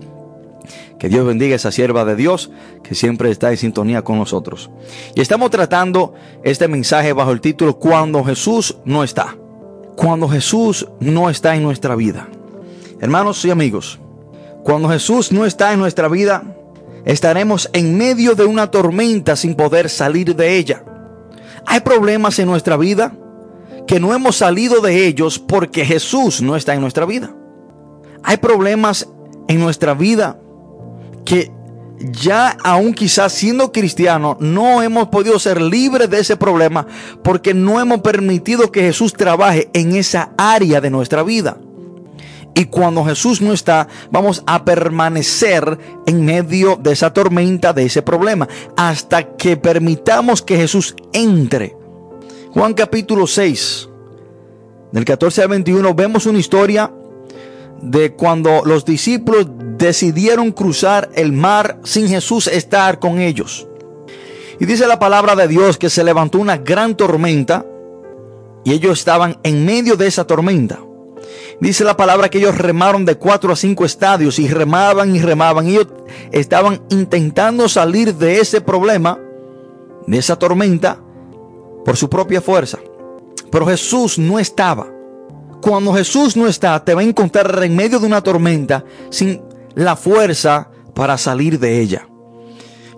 Que 0.99 1.09
Dios 1.09 1.25
bendiga 1.25 1.53
a 1.53 1.55
esa 1.57 1.71
sierva 1.71 2.05
de 2.05 2.15
Dios 2.15 2.51
que 2.83 2.95
siempre 2.95 3.29
está 3.29 3.51
en 3.51 3.57
sintonía 3.57 4.03
con 4.03 4.17
nosotros. 4.17 4.69
Y 5.15 5.21
estamos 5.21 5.51
tratando 5.51 6.13
este 6.43 6.67
mensaje 6.67 7.13
bajo 7.13 7.31
el 7.31 7.41
título 7.41 7.77
Cuando 7.79 8.23
Jesús 8.23 8.77
no 8.85 9.03
está. 9.03 9.35
Cuando 9.95 10.27
Jesús 10.27 10.87
no 10.99 11.29
está 11.29 11.55
en 11.55 11.63
nuestra 11.63 11.95
vida. 11.95 12.27
Hermanos 12.99 13.43
y 13.45 13.51
amigos, 13.51 13.99
cuando 14.63 14.89
Jesús 14.89 15.31
no 15.31 15.45
está 15.45 15.73
en 15.73 15.79
nuestra 15.79 16.07
vida, 16.07 16.43
estaremos 17.05 17.69
en 17.73 17.97
medio 17.97 18.33
de 18.33 18.45
una 18.45 18.71
tormenta 18.71 19.35
sin 19.35 19.55
poder 19.55 19.89
salir 19.89 20.35
de 20.35 20.57
ella. 20.57 20.85
Hay 21.65 21.81
problemas 21.81 22.39
en 22.39 22.47
nuestra 22.47 22.77
vida 22.77 23.13
que 23.87 23.99
no 23.99 24.13
hemos 24.13 24.37
salido 24.37 24.81
de 24.81 25.05
ellos 25.05 25.39
porque 25.39 25.85
Jesús 25.85 26.41
no 26.41 26.55
está 26.55 26.73
en 26.73 26.81
nuestra 26.81 27.05
vida. 27.05 27.35
Hay 28.23 28.37
problemas 28.37 29.09
en 29.47 29.59
nuestra 29.59 29.93
vida 29.93 30.39
que 31.33 31.51
ya 31.99 32.49
aún 32.63 32.93
quizás 32.93 33.33
siendo 33.33 33.71
cristianos 33.71 34.37
no 34.39 34.83
hemos 34.83 35.07
podido 35.07 35.39
ser 35.39 35.59
libres 35.59 36.09
de 36.11 36.19
ese 36.19 36.37
problema 36.37 36.85
porque 37.23 37.55
no 37.55 37.81
hemos 37.81 38.01
permitido 38.01 38.71
que 38.71 38.81
Jesús 38.81 39.13
trabaje 39.13 39.67
en 39.73 39.95
esa 39.95 40.29
área 40.37 40.79
de 40.79 40.91
nuestra 40.91 41.23
vida. 41.23 41.57
Y 42.55 42.65
cuando 42.65 43.03
Jesús 43.03 43.41
no 43.41 43.51
está, 43.51 43.87
vamos 44.11 44.43
a 44.45 44.63
permanecer 44.63 45.79
en 46.05 46.23
medio 46.23 46.75
de 46.75 46.91
esa 46.91 47.11
tormenta, 47.11 47.73
de 47.73 47.85
ese 47.85 48.03
problema, 48.03 48.47
hasta 48.77 49.35
que 49.35 49.57
permitamos 49.57 50.43
que 50.43 50.55
Jesús 50.55 50.95
entre. 51.13 51.75
Juan 52.51 52.75
capítulo 52.75 53.25
6, 53.25 53.89
del 54.91 55.03
14 55.03 55.41
al 55.41 55.47
21, 55.47 55.95
vemos 55.95 56.27
una 56.27 56.37
historia 56.37 56.91
de 57.81 58.13
cuando 58.13 58.61
los 58.65 58.85
discípulos 58.85 59.47
decidieron 59.83 60.51
cruzar 60.51 61.09
el 61.15 61.33
mar 61.33 61.79
sin 61.83 62.07
Jesús 62.07 62.47
estar 62.47 62.99
con 62.99 63.19
ellos. 63.19 63.67
Y 64.59 64.65
dice 64.65 64.87
la 64.87 64.97
palabra 64.97 65.35
de 65.35 65.47
Dios 65.47 65.77
que 65.77 65.89
se 65.89 66.03
levantó 66.03 66.39
una 66.39 66.57
gran 66.57 66.95
tormenta 66.95 67.65
y 68.63 68.71
ellos 68.71 68.99
estaban 68.99 69.37
en 69.43 69.65
medio 69.65 69.97
de 69.97 70.07
esa 70.07 70.25
tormenta. 70.25 70.79
Dice 71.59 71.83
la 71.83 71.97
palabra 71.97 72.29
que 72.29 72.37
ellos 72.37 72.57
remaron 72.57 73.03
de 73.03 73.15
cuatro 73.15 73.51
a 73.51 73.55
cinco 73.55 73.83
estadios 73.83 74.39
y 74.39 74.47
remaban 74.47 75.15
y 75.15 75.21
remaban. 75.21 75.67
Ellos 75.67 75.87
estaban 76.31 76.81
intentando 76.89 77.67
salir 77.67 78.15
de 78.15 78.39
ese 78.39 78.61
problema, 78.61 79.19
de 80.07 80.17
esa 80.17 80.37
tormenta, 80.37 80.99
por 81.83 81.97
su 81.97 82.09
propia 82.09 82.41
fuerza. 82.41 82.79
Pero 83.51 83.65
Jesús 83.65 84.17
no 84.17 84.39
estaba. 84.39 84.87
Cuando 85.61 85.93
Jesús 85.93 86.35
no 86.37 86.47
está, 86.47 86.83
te 86.83 86.93
va 86.93 87.01
a 87.01 87.05
encontrar 87.05 87.63
en 87.63 87.75
medio 87.75 87.99
de 87.99 88.07
una 88.07 88.21
tormenta 88.21 88.83
sin 89.09 89.41
la 89.75 89.95
fuerza 89.95 90.69
para 90.93 91.17
salir 91.17 91.59
de 91.59 91.79
ella. 91.79 92.07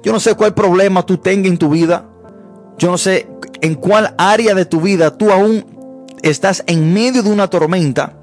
Yo 0.04 0.12
no 0.12 0.20
sé 0.20 0.36
cuál 0.36 0.54
problema 0.54 1.06
tú 1.06 1.18
tengas 1.18 1.48
en 1.48 1.58
tu 1.58 1.70
vida. 1.70 2.06
Yo 2.78 2.92
no 2.92 2.98
sé 2.98 3.28
en 3.62 3.76
cuál 3.76 4.14
área 4.18 4.54
de 4.54 4.66
tu 4.66 4.82
vida 4.82 5.18
tú 5.18 5.32
aún 5.32 5.66
estás 6.22 6.64
en 6.68 6.94
medio 6.94 7.24
de 7.24 7.32
una 7.32 7.48
tormenta. 7.48 8.18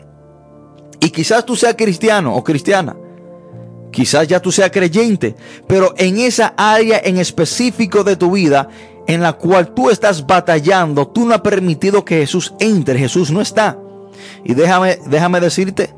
Y 1.00 1.10
quizás 1.10 1.44
tú 1.44 1.56
seas 1.56 1.74
cristiano 1.74 2.34
o 2.34 2.44
cristiana. 2.44 2.96
Quizás 3.90 4.28
ya 4.28 4.40
tú 4.40 4.52
seas 4.52 4.70
creyente. 4.70 5.34
Pero 5.66 5.94
en 5.96 6.18
esa 6.18 6.54
área 6.56 7.00
en 7.02 7.18
específico 7.18 8.04
de 8.04 8.16
tu 8.16 8.30
vida 8.30 8.68
en 9.08 9.20
la 9.20 9.32
cual 9.32 9.74
tú 9.74 9.90
estás 9.90 10.26
batallando, 10.26 11.08
tú 11.08 11.26
no 11.26 11.34
has 11.34 11.40
permitido 11.40 12.04
que 12.04 12.18
Jesús 12.18 12.54
entre. 12.60 12.98
Jesús 12.98 13.30
no 13.30 13.40
está. 13.40 13.78
Y 14.44 14.54
déjame, 14.54 14.98
déjame 15.06 15.40
decirte 15.40 15.90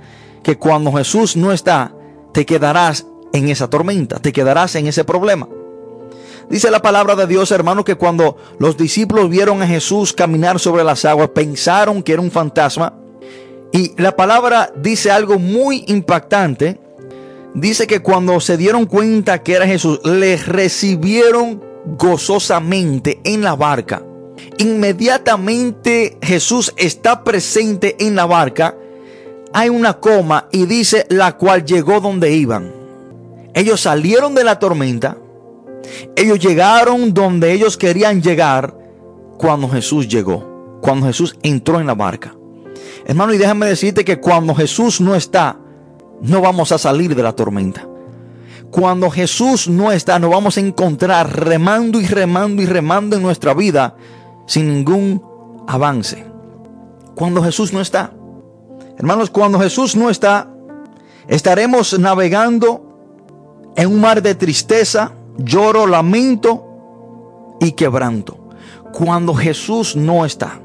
que 0.43 0.57
cuando 0.57 0.93
Jesús 0.93 1.37
no 1.37 1.53
está, 1.53 1.93
te 2.35 2.45
quedarás 2.45 3.07
en 3.33 3.49
esa 3.49 3.71
tormenta, 3.71 4.19
te 4.19 4.33
quedarás 4.33 4.75
en 4.75 4.89
ese 4.89 5.05
problema. 5.05 5.49
Dice 6.51 6.71
la 6.71 6.83
palabra 6.83 7.15
de 7.15 7.27
Dios, 7.27 7.53
hermano, 7.53 7.85
que 7.85 7.95
cuando 7.95 8.37
los 8.59 8.77
discípulos 8.77 9.31
vieron 9.31 9.63
a 9.63 9.67
Jesús 9.67 10.13
caminar 10.13 10.59
sobre 10.59 10.85
las 10.85 11.05
aguas, 11.05 11.31
pensaron 11.31 12.03
que 12.03 12.13
era 12.13 12.21
un 12.21 12.33
fantasma. 12.33 12.99
Y 13.73 14.01
la 14.01 14.15
palabra 14.15 14.73
dice 14.77 15.11
algo 15.11 15.39
muy 15.39 15.85
impactante. 15.87 16.81
Dice 17.55 17.87
que 17.87 18.01
cuando 18.01 18.41
se 18.41 18.57
dieron 18.57 18.87
cuenta 18.87 19.43
que 19.43 19.55
era 19.55 19.67
Jesús, 19.67 20.01
le 20.05 20.37
recibieron 20.37 21.63
gozosamente 21.87 23.21
en 23.25 23.43
la 23.43 23.55
barca. 23.55 24.03
Inmediatamente 24.59 26.19
Jesús 26.21 26.75
está 26.77 27.23
presente 27.23 27.97
en 28.01 28.17
la 28.17 28.27
barca. 28.27 28.77
Hay 29.57 29.69
una 29.69 29.95
coma 29.95 30.49
y 30.51 30.67
dice 30.67 31.07
la 31.11 31.37
cual 31.37 31.65
llegó 31.65 32.01
donde 32.01 32.33
iban. 32.33 32.73
Ellos 33.55 33.81
salieron 33.81 34.35
de 34.35 34.43
la 34.43 34.59
tormenta. 34.59 35.17
Ellos 36.17 36.41
llegaron 36.41 37.15
donde 37.15 37.53
ellos 37.53 37.77
querían 37.77 38.21
llegar 38.21 38.77
cuando 39.39 39.69
Jesús 39.69 40.09
llegó. 40.09 40.81
Cuando 40.83 41.07
Jesús 41.07 41.39
entró 41.45 41.79
en 41.79 41.87
la 41.87 41.95
barca. 41.95 42.35
Hermano, 43.07 43.33
y 43.33 43.39
déjame 43.39 43.67
decirte 43.67 44.05
que 44.05 44.19
cuando 44.19 44.57
Jesús 44.57 45.01
no 45.01 45.15
está, 45.15 45.57
no 46.21 46.41
vamos 46.41 46.73
a 46.73 46.79
salir 46.79 47.15
de 47.15 47.23
la 47.23 47.33
tormenta. 47.33 47.87
Cuando 48.73 49.09
Jesús 49.09 49.69
no 49.69 49.93
está, 49.93 50.19
nos 50.19 50.31
vamos 50.31 50.57
a 50.57 50.61
encontrar 50.63 51.47
remando 51.47 52.01
y 52.01 52.07
remando 52.07 52.61
y 52.61 52.67
remando 52.67 53.15
en 53.15 53.23
nuestra 53.23 53.55
vida 53.55 53.95
sin 54.49 54.67
ningún 54.67 55.23
avance. 55.69 56.27
Cuando 57.15 57.41
Jesús 57.41 57.73
no 57.73 57.81
está. 57.81 58.14
Hermanos, 58.99 59.31
cuando 59.31 59.59
Jesús 59.59 59.97
no 59.97 60.11
está, 60.11 60.49
estaremos 61.29 61.99
navegando 61.99 63.73
en 63.77 63.89
un 63.89 64.01
mar 64.01 64.23
de 64.23 64.35
tristeza, 64.35 65.13
lloro, 65.37 65.87
lamento 65.87 67.57
y 67.61 67.73
quebranto. 67.73 68.49
Cuando 68.93 69.35
Jesús 69.35 69.97
no 69.97 70.25
está. 70.25 70.61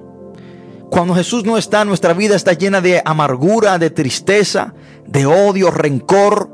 Cuando 0.90 1.16
Jesús 1.16 1.44
no 1.44 1.58
está, 1.58 1.86
nuestra 1.86 2.14
vida 2.14 2.36
está 2.36 2.54
llena 2.54 2.82
de 2.82 3.02
amargura, 3.04 3.78
de 3.78 3.90
tristeza, 3.90 4.74
de 5.06 5.26
odio, 5.26 5.72
rencor, 5.72 6.50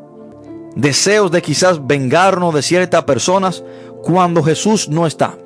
deseos 0.76 1.32
de 1.32 1.42
quizás 1.42 1.86
vengarnos 1.86 2.54
de 2.54 2.62
ciertas 2.62 3.04
personas. 3.04 3.64
Cuando 4.04 4.44
Jesús 4.44 4.90
no 4.90 5.08
está 5.08 5.38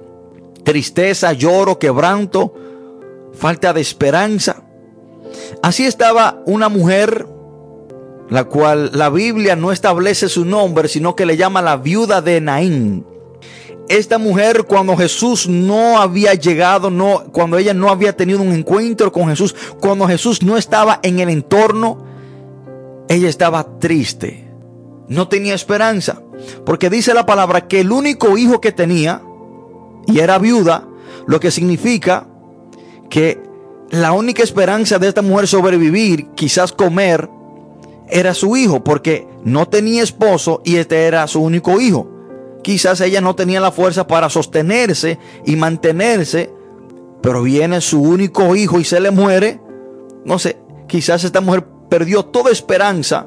tristeza, 0.63 1.33
lloro, 1.33 1.79
quebranto, 1.79 2.53
falta 3.33 3.73
de 3.73 3.81
esperanza. 3.81 4.61
Así 5.61 5.85
estaba 5.85 6.41
una 6.45 6.69
mujer, 6.69 7.27
la 8.29 8.45
cual 8.45 8.91
la 8.93 9.09
Biblia 9.09 9.55
no 9.55 9.71
establece 9.71 10.29
su 10.29 10.45
nombre, 10.45 10.87
sino 10.87 11.15
que 11.15 11.25
le 11.25 11.37
llama 11.37 11.61
la 11.61 11.77
viuda 11.77 12.21
de 12.21 12.41
Naín. 12.41 13.05
Esta 13.87 14.19
mujer 14.19 14.65
cuando 14.65 14.95
Jesús 14.95 15.47
no 15.47 15.99
había 15.99 16.35
llegado, 16.35 16.91
no, 16.91 17.23
cuando 17.31 17.57
ella 17.57 17.73
no 17.73 17.89
había 17.89 18.15
tenido 18.15 18.41
un 18.41 18.53
encuentro 18.53 19.11
con 19.11 19.27
Jesús, 19.27 19.55
cuando 19.79 20.07
Jesús 20.07 20.43
no 20.43 20.57
estaba 20.57 20.99
en 21.01 21.19
el 21.19 21.29
entorno, 21.29 22.05
ella 23.07 23.27
estaba 23.27 23.79
triste. 23.79 24.47
No 25.07 25.27
tenía 25.27 25.55
esperanza. 25.55 26.21
Porque 26.65 26.91
dice 26.91 27.15
la 27.15 27.25
palabra 27.25 27.67
que 27.67 27.79
el 27.79 27.91
único 27.91 28.37
hijo 28.37 28.61
que 28.61 28.71
tenía 28.71 29.23
y 30.05 30.19
era 30.19 30.37
viuda, 30.37 30.87
lo 31.25 31.39
que 31.39 31.49
significa 31.49 32.27
que 33.09 33.48
la 33.91 34.12
única 34.12 34.43
esperanza 34.43 34.99
de 34.99 35.08
esta 35.08 35.21
mujer 35.21 35.47
sobrevivir, 35.47 36.28
quizás 36.36 36.71
comer, 36.71 37.30
era 38.08 38.34
su 38.34 38.56
hijo, 38.56 38.84
porque 38.84 39.28
no 39.43 39.67
tenía 39.67 40.04
esposo 40.04 40.62
y 40.63 40.75
este 40.75 41.06
era 41.06 41.28
su 41.28 41.41
único 41.41 41.80
hijo. 41.80 42.10
Quizás 42.62 43.02
ella 43.02 43.21
no 43.21 43.36
tenía 43.36 43.60
la 43.60 43.71
fuerza 43.71 44.06
para 44.08 44.30
sostenerse 44.30 45.17
y 45.45 45.56
mantenerse, 45.56 46.52
pero 47.21 47.43
viene 47.43 47.82
su 47.82 48.02
único 48.02 48.56
hijo 48.56 48.80
y 48.80 48.84
se 48.84 48.99
le 48.99 49.12
muere. 49.12 49.62
No 50.25 50.39
sé, 50.39 50.58
quizás 50.88 51.23
esta 51.23 51.41
mujer 51.41 51.65
perdió 51.89 52.25
toda 52.25 52.52
esperanza 52.52 53.25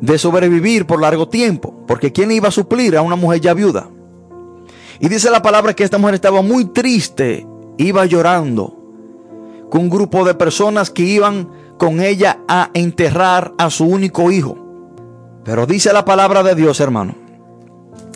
de 0.00 0.18
sobrevivir 0.18 0.86
por 0.86 1.00
largo 1.00 1.28
tiempo, 1.28 1.84
porque 1.86 2.12
¿quién 2.12 2.30
iba 2.30 2.48
a 2.48 2.52
suplir 2.52 2.96
a 2.96 3.02
una 3.02 3.16
mujer 3.16 3.40
ya 3.40 3.54
viuda? 3.54 3.88
Y 4.98 5.08
dice 5.08 5.30
la 5.30 5.42
palabra 5.42 5.74
que 5.74 5.84
esta 5.84 5.98
mujer 5.98 6.14
estaba 6.14 6.42
muy 6.42 6.66
triste, 6.66 7.46
iba 7.78 8.04
llorando, 8.06 8.75
un 9.76 9.90
grupo 9.90 10.24
de 10.24 10.34
personas 10.34 10.90
que 10.90 11.02
iban 11.02 11.48
con 11.78 12.00
ella 12.00 12.40
a 12.48 12.70
enterrar 12.74 13.52
a 13.58 13.70
su 13.70 13.84
único 13.84 14.30
hijo. 14.30 14.56
Pero 15.44 15.66
dice 15.66 15.92
la 15.92 16.04
palabra 16.04 16.42
de 16.42 16.54
Dios, 16.54 16.80
hermano. 16.80 17.14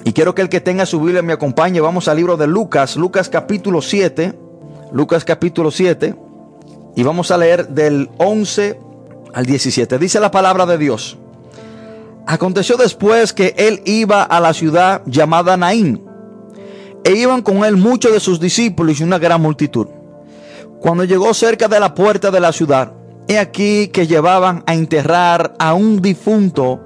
Y 0.04 0.12
quiero 0.12 0.34
que 0.34 0.42
el 0.42 0.48
que 0.48 0.60
tenga 0.60 0.86
su 0.86 1.00
Biblia 1.00 1.22
me 1.22 1.32
acompañe. 1.32 1.80
Vamos 1.80 2.08
al 2.08 2.16
libro 2.16 2.36
de 2.36 2.46
Lucas, 2.46 2.96
Lucas 2.96 3.28
capítulo 3.28 3.82
7. 3.82 4.34
Lucas 4.92 5.24
capítulo 5.24 5.70
7. 5.70 6.14
Y 6.96 7.02
vamos 7.02 7.30
a 7.30 7.36
leer 7.36 7.68
del 7.68 8.10
11 8.18 8.80
al 9.34 9.46
17. 9.46 9.98
Dice 9.98 10.18
la 10.20 10.30
palabra 10.30 10.66
de 10.66 10.78
Dios. 10.78 11.18
Aconteció 12.26 12.76
después 12.76 13.32
que 13.32 13.54
él 13.56 13.82
iba 13.84 14.22
a 14.22 14.40
la 14.40 14.54
ciudad 14.54 15.02
llamada 15.06 15.56
Naín 15.56 16.02
e 17.04 17.12
iban 17.12 17.42
con 17.42 17.64
él 17.64 17.76
muchos 17.76 18.12
de 18.12 18.20
sus 18.20 18.40
discípulos 18.40 19.00
y 19.00 19.04
una 19.04 19.18
gran 19.18 19.40
multitud. 19.40 19.86
Cuando 20.80 21.04
llegó 21.04 21.32
cerca 21.34 21.68
de 21.68 21.78
la 21.78 21.94
puerta 21.94 22.30
de 22.30 22.40
la 22.40 22.52
ciudad, 22.52 22.94
He 23.30 23.38
aquí 23.38 23.86
que 23.92 24.08
llevaban 24.08 24.64
a 24.66 24.74
enterrar 24.74 25.54
a 25.60 25.72
un 25.72 26.02
difunto, 26.02 26.80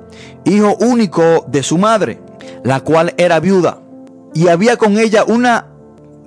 hijo 0.45 0.77
único 0.79 1.47
de 1.49 1.63
su 1.63 1.79
madre, 1.79 2.21
la 2.63 2.81
cual 2.81 3.15
era 3.17 3.41
viuda. 3.41 3.81
Y 4.35 4.49
había 4.49 4.77
con 4.77 4.99
ella 4.99 5.25
una, 5.25 5.69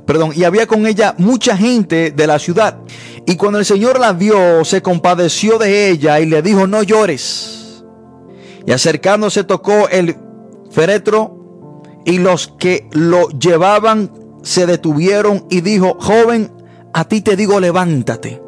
perdón, 0.07 0.31
y 0.35 0.43
había 0.43 0.65
con 0.65 0.87
ella 0.87 1.13
mucha 1.19 1.55
gente 1.55 2.09
de 2.09 2.25
la 2.25 2.39
ciudad. 2.39 2.79
Y 3.27 3.35
cuando 3.35 3.59
el 3.59 3.65
Señor 3.65 3.99
la 3.99 4.11
vio, 4.11 4.65
se 4.65 4.81
compadeció 4.81 5.59
de 5.59 5.91
ella 5.91 6.19
y 6.19 6.25
le 6.25 6.41
dijo, 6.41 6.65
no 6.65 6.81
llores. 6.81 7.83
Y 8.65 8.71
acercándose 8.71 9.43
tocó 9.43 9.87
el 9.87 10.15
féretro 10.71 11.83
y 12.05 12.17
los 12.17 12.47
que 12.57 12.87
lo 12.91 13.29
llevaban 13.29 14.11
se 14.41 14.65
detuvieron 14.65 15.45
y 15.51 15.61
dijo, 15.61 15.95
joven, 15.99 16.56
a 16.93 17.05
ti 17.05 17.21
te 17.21 17.35
digo, 17.35 17.59
levántate. 17.59 18.41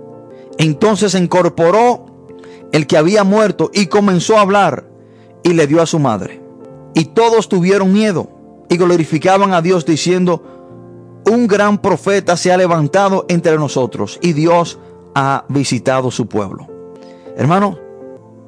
Entonces 0.58 1.14
se 1.14 1.20
incorporó 1.20 2.06
el 2.72 2.88
que 2.88 2.98
había 2.98 3.24
muerto 3.24 3.72
y 3.74 3.88
comenzó 3.88 4.38
a 4.38 4.42
hablar 4.42 4.90
y 5.44 5.54
le 5.54 5.68
dio 5.68 5.82
a 5.82 5.86
su 5.86 6.00
madre. 6.00 6.42
Y 6.94 7.06
todos 7.06 7.50
tuvieron 7.50 7.94
miedo 7.94 8.30
y 8.70 8.78
glorificaban 8.78 9.54
a 9.54 9.62
Dios 9.62 9.86
diciendo, 9.86 11.22
un 11.26 11.48
gran 11.48 11.80
profeta 11.80 12.38
se 12.38 12.52
ha 12.52 12.58
levantado 12.58 13.26
entre 13.30 13.58
nosotros 13.58 14.20
y 14.22 14.34
Dios 14.34 14.80
ha 15.16 15.46
visitado 15.50 16.12
su 16.12 16.28
pueblo. 16.28 16.68
Hermano, 17.38 17.78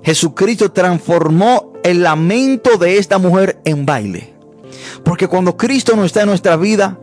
Jesucristo 0.03 0.71
transformó 0.71 1.73
el 1.83 2.03
lamento 2.03 2.77
de 2.77 2.97
esta 2.97 3.17
mujer 3.17 3.61
en 3.65 3.85
baile. 3.85 4.33
Porque 5.03 5.27
cuando 5.27 5.57
Cristo 5.57 5.95
no 5.95 6.03
está 6.03 6.21
en 6.21 6.27
nuestra 6.27 6.55
vida, 6.57 6.99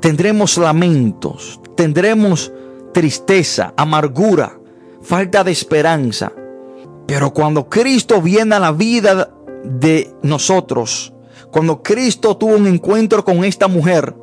tendremos 0.00 0.56
lamentos, 0.58 1.60
tendremos 1.76 2.52
tristeza, 2.92 3.72
amargura, 3.76 4.58
falta 5.02 5.44
de 5.44 5.52
esperanza. 5.52 6.32
Pero 7.06 7.32
cuando 7.32 7.68
Cristo 7.68 8.20
viene 8.20 8.56
a 8.56 8.60
la 8.60 8.72
vida 8.72 9.30
de 9.64 10.14
nosotros, 10.22 11.12
cuando 11.50 11.82
Cristo 11.82 12.36
tuvo 12.36 12.56
un 12.56 12.66
encuentro 12.66 13.24
con 13.24 13.44
esta 13.44 13.68
mujer, 13.68 14.14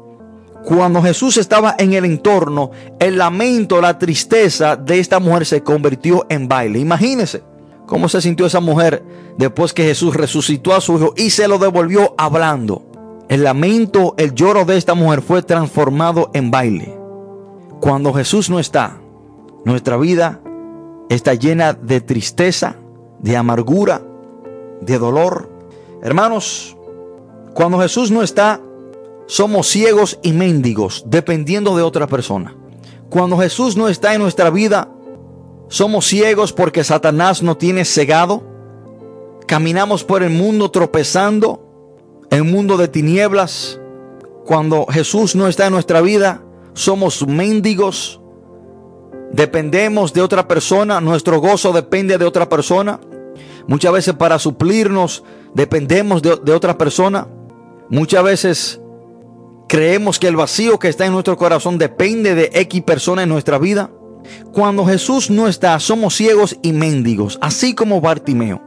cuando 0.63 1.01
Jesús 1.01 1.37
estaba 1.37 1.75
en 1.77 1.93
el 1.93 2.05
entorno, 2.05 2.71
el 2.99 3.17
lamento, 3.17 3.81
la 3.81 3.99
tristeza 3.99 4.75
de 4.75 4.99
esta 4.99 5.19
mujer 5.19 5.45
se 5.45 5.61
convirtió 5.61 6.25
en 6.29 6.47
baile. 6.47 6.79
Imagínense 6.79 7.43
cómo 7.85 8.09
se 8.09 8.21
sintió 8.21 8.47
esa 8.47 8.59
mujer 8.59 9.03
después 9.37 9.73
que 9.73 9.83
Jesús 9.83 10.15
resucitó 10.15 10.73
a 10.73 10.81
su 10.81 10.97
hijo 10.97 11.13
y 11.15 11.29
se 11.29 11.47
lo 11.47 11.59
devolvió 11.59 12.15
hablando. 12.17 12.94
El 13.27 13.43
lamento, 13.43 14.13
el 14.17 14.35
lloro 14.35 14.65
de 14.65 14.77
esta 14.77 14.93
mujer 14.93 15.21
fue 15.21 15.41
transformado 15.41 16.29
en 16.33 16.51
baile. 16.51 16.95
Cuando 17.81 18.13
Jesús 18.13 18.49
no 18.49 18.59
está, 18.59 18.97
nuestra 19.63 19.97
vida 19.97 20.41
está 21.09 21.33
llena 21.33 21.73
de 21.73 22.01
tristeza, 22.01 22.75
de 23.19 23.35
amargura, 23.35 24.01
de 24.81 24.99
dolor. 24.99 25.49
Hermanos, 26.03 26.77
cuando 27.55 27.79
Jesús 27.79 28.11
no 28.11 28.21
está, 28.21 28.61
somos 29.25 29.67
ciegos 29.67 30.19
y 30.21 30.31
mendigos, 30.31 31.03
dependiendo 31.07 31.75
de 31.75 31.81
otra 31.81 32.05
persona. 32.05 32.55
Cuando 33.09 33.37
Jesús 33.39 33.75
no 33.75 33.87
está 33.87 34.13
en 34.13 34.21
nuestra 34.21 34.51
vida, 34.51 34.89
somos 35.67 36.05
ciegos 36.05 36.53
porque 36.53 36.83
Satanás 36.83 37.41
no 37.41 37.57
tiene 37.57 37.85
cegado. 37.85 38.43
Caminamos 39.47 40.03
por 40.03 40.21
el 40.21 40.29
mundo 40.29 40.69
tropezando, 40.69 41.64
en 42.35 42.41
un 42.41 42.51
mundo 42.51 42.75
de 42.77 42.87
tinieblas. 42.87 43.79
Cuando 44.45 44.85
Jesús 44.87 45.35
no 45.35 45.47
está 45.47 45.67
en 45.67 45.73
nuestra 45.73 46.01
vida, 46.01 46.43
somos 46.73 47.25
mendigos, 47.25 48.19
dependemos 49.31 50.13
de 50.13 50.21
otra 50.21 50.47
persona, 50.47 51.01
nuestro 51.01 51.39
gozo 51.39 51.71
depende 51.71 52.17
de 52.17 52.25
otra 52.25 52.47
persona. 52.49 52.99
Muchas 53.67 53.93
veces 53.93 54.13
para 54.13 54.37
suplirnos 54.37 55.23
dependemos 55.53 56.21
de, 56.21 56.35
de 56.43 56.51
otra 56.51 56.77
persona. 56.77 57.27
Muchas 57.89 58.23
veces 58.23 58.81
creemos 59.67 60.19
que 60.19 60.27
el 60.27 60.35
vacío 60.35 60.77
que 60.77 60.89
está 60.89 61.05
en 61.05 61.13
nuestro 61.13 61.37
corazón 61.37 61.77
depende 61.77 62.35
de 62.35 62.51
X 62.53 62.83
persona 62.83 63.23
en 63.23 63.29
nuestra 63.29 63.57
vida. 63.57 63.89
Cuando 64.51 64.85
Jesús 64.85 65.29
no 65.29 65.47
está, 65.47 65.79
somos 65.79 66.15
ciegos 66.15 66.57
y 66.61 66.73
mendigos, 66.73 67.39
así 67.41 67.73
como 67.73 68.01
Bartimeo. 68.01 68.64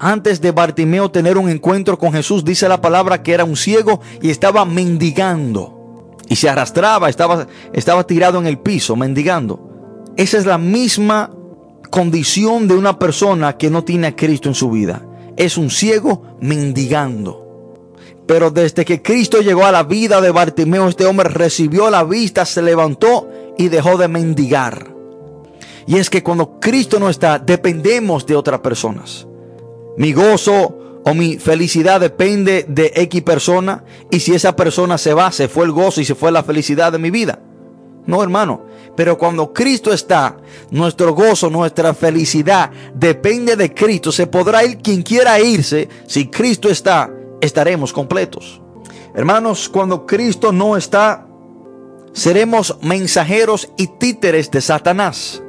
Antes 0.00 0.40
de 0.40 0.52
Bartimeo 0.52 1.10
tener 1.10 1.36
un 1.36 1.48
encuentro 1.48 1.98
con 1.98 2.12
Jesús, 2.12 2.44
dice 2.44 2.68
la 2.68 2.80
palabra 2.80 3.22
que 3.22 3.32
era 3.32 3.44
un 3.44 3.56
ciego 3.56 4.00
y 4.22 4.30
estaba 4.30 4.64
mendigando 4.64 6.16
y 6.28 6.36
se 6.36 6.48
arrastraba, 6.48 7.08
estaba, 7.08 7.46
estaba 7.72 8.06
tirado 8.06 8.38
en 8.38 8.46
el 8.46 8.58
piso, 8.58 8.94
mendigando. 8.96 10.04
Esa 10.16 10.38
es 10.38 10.46
la 10.46 10.58
misma 10.58 11.30
condición 11.90 12.68
de 12.68 12.74
una 12.74 12.98
persona 12.98 13.56
que 13.56 13.70
no 13.70 13.84
tiene 13.84 14.08
a 14.08 14.16
Cristo 14.16 14.48
en 14.48 14.54
su 14.54 14.70
vida. 14.70 15.02
Es 15.36 15.56
un 15.56 15.70
ciego 15.70 16.22
mendigando. 16.40 17.46
Pero 18.26 18.50
desde 18.50 18.84
que 18.84 19.00
Cristo 19.00 19.40
llegó 19.40 19.64
a 19.64 19.72
la 19.72 19.84
vida 19.84 20.20
de 20.20 20.30
Bartimeo, 20.30 20.88
este 20.88 21.06
hombre 21.06 21.28
recibió 21.30 21.88
la 21.88 22.04
vista, 22.04 22.44
se 22.44 22.60
levantó 22.60 23.28
y 23.56 23.68
dejó 23.68 23.96
de 23.96 24.08
mendigar. 24.08 24.94
Y 25.86 25.96
es 25.96 26.10
que 26.10 26.22
cuando 26.22 26.60
Cristo 26.60 27.00
no 27.00 27.08
está, 27.08 27.38
dependemos 27.38 28.26
de 28.26 28.36
otras 28.36 28.60
personas. 28.60 29.27
Mi 29.98 30.12
gozo 30.12 31.00
o 31.04 31.12
mi 31.12 31.38
felicidad 31.38 32.00
depende 32.00 32.64
de 32.68 32.92
X 32.94 33.22
persona 33.22 33.84
y 34.10 34.20
si 34.20 34.32
esa 34.32 34.54
persona 34.54 34.96
se 34.96 35.12
va, 35.12 35.32
se 35.32 35.48
fue 35.48 35.64
el 35.64 35.72
gozo 35.72 36.00
y 36.00 36.04
se 36.04 36.14
fue 36.14 36.30
la 36.30 36.44
felicidad 36.44 36.92
de 36.92 36.98
mi 36.98 37.10
vida. 37.10 37.40
No, 38.06 38.22
hermano. 38.22 38.62
Pero 38.94 39.18
cuando 39.18 39.52
Cristo 39.52 39.92
está, 39.92 40.36
nuestro 40.70 41.14
gozo, 41.14 41.50
nuestra 41.50 41.94
felicidad 41.94 42.70
depende 42.94 43.56
de 43.56 43.74
Cristo. 43.74 44.12
Se 44.12 44.28
podrá 44.28 44.64
ir 44.64 44.78
quien 44.78 45.02
quiera 45.02 45.40
irse. 45.40 45.88
Si 46.06 46.28
Cristo 46.28 46.68
está, 46.68 47.10
estaremos 47.40 47.92
completos. 47.92 48.60
Hermanos, 49.14 49.68
cuando 49.68 50.06
Cristo 50.06 50.52
no 50.52 50.76
está, 50.76 51.26
seremos 52.12 52.76
mensajeros 52.82 53.68
y 53.76 53.88
títeres 53.98 54.50
de 54.50 54.60
Satanás. 54.60 55.42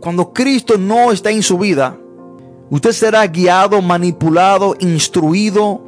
Cuando 0.00 0.32
Cristo 0.32 0.78
no 0.78 1.12
está 1.12 1.30
en 1.30 1.42
su 1.42 1.58
vida, 1.58 1.98
Usted 2.70 2.92
será 2.92 3.26
guiado, 3.26 3.82
manipulado, 3.82 4.76
instruido, 4.78 5.82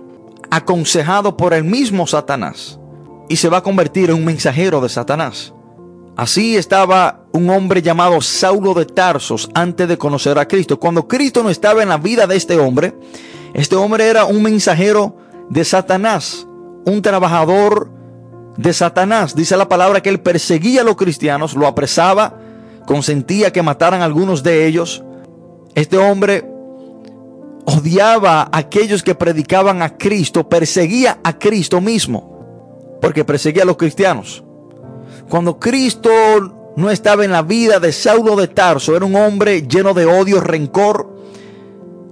aconsejado 0.50 1.36
por 1.36 1.54
el 1.54 1.62
mismo 1.62 2.06
Satanás 2.08 2.78
y 3.28 3.36
se 3.36 3.48
va 3.48 3.58
a 3.58 3.62
convertir 3.62 4.10
en 4.10 4.16
un 4.16 4.24
mensajero 4.24 4.80
de 4.80 4.88
Satanás. 4.88 5.54
Así 6.16 6.56
estaba 6.56 7.24
un 7.32 7.48
hombre 7.48 7.80
llamado 7.80 8.20
Saulo 8.20 8.74
de 8.74 8.84
Tarsos 8.84 9.48
antes 9.54 9.88
de 9.88 9.96
conocer 9.96 10.38
a 10.38 10.46
Cristo. 10.46 10.78
Cuando 10.78 11.08
Cristo 11.08 11.42
no 11.42 11.50
estaba 11.50 11.82
en 11.82 11.88
la 11.88 11.96
vida 11.96 12.26
de 12.26 12.36
este 12.36 12.58
hombre, 12.58 12.94
este 13.54 13.76
hombre 13.76 14.08
era 14.08 14.24
un 14.24 14.42
mensajero 14.42 15.16
de 15.48 15.64
Satanás, 15.64 16.46
un 16.84 17.00
trabajador 17.00 17.90
de 18.56 18.72
Satanás. 18.72 19.34
Dice 19.34 19.56
la 19.56 19.68
palabra 19.68 20.02
que 20.02 20.10
él 20.10 20.20
perseguía 20.20 20.82
a 20.82 20.84
los 20.84 20.96
cristianos, 20.96 21.54
lo 21.54 21.66
apresaba, 21.66 22.38
consentía 22.86 23.52
que 23.52 23.62
mataran 23.62 24.02
a 24.02 24.04
algunos 24.04 24.42
de 24.42 24.66
ellos. 24.66 25.02
Este 25.74 25.96
hombre 25.96 26.51
odiaba 27.64 28.42
a 28.42 28.58
aquellos 28.58 29.02
que 29.02 29.14
predicaban 29.14 29.82
a 29.82 29.96
Cristo, 29.96 30.48
perseguía 30.48 31.18
a 31.22 31.38
Cristo 31.38 31.80
mismo, 31.80 32.98
porque 33.00 33.24
perseguía 33.24 33.62
a 33.62 33.66
los 33.66 33.76
cristianos. 33.76 34.42
Cuando 35.28 35.58
Cristo 35.58 36.10
no 36.76 36.90
estaba 36.90 37.24
en 37.24 37.32
la 37.32 37.42
vida 37.42 37.78
de 37.78 37.92
Saulo 37.92 38.36
de 38.36 38.48
Tarso, 38.48 38.96
era 38.96 39.04
un 39.04 39.16
hombre 39.16 39.62
lleno 39.62 39.94
de 39.94 40.06
odio, 40.06 40.40
rencor, 40.40 41.12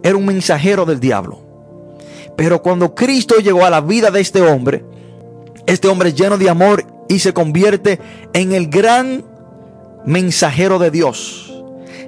era 0.02 0.16
un 0.16 0.26
mensajero 0.26 0.84
del 0.84 1.00
diablo. 1.00 1.40
Pero 2.36 2.62
cuando 2.62 2.94
Cristo 2.94 3.36
llegó 3.38 3.64
a 3.64 3.70
la 3.70 3.80
vida 3.80 4.10
de 4.10 4.20
este 4.20 4.40
hombre, 4.40 4.84
este 5.66 5.88
hombre 5.88 6.12
lleno 6.12 6.38
de 6.38 6.48
amor 6.48 6.84
y 7.08 7.18
se 7.18 7.34
convierte 7.34 8.00
en 8.32 8.52
el 8.52 8.68
gran 8.68 9.24
mensajero 10.06 10.78
de 10.78 10.90
Dios 10.90 11.49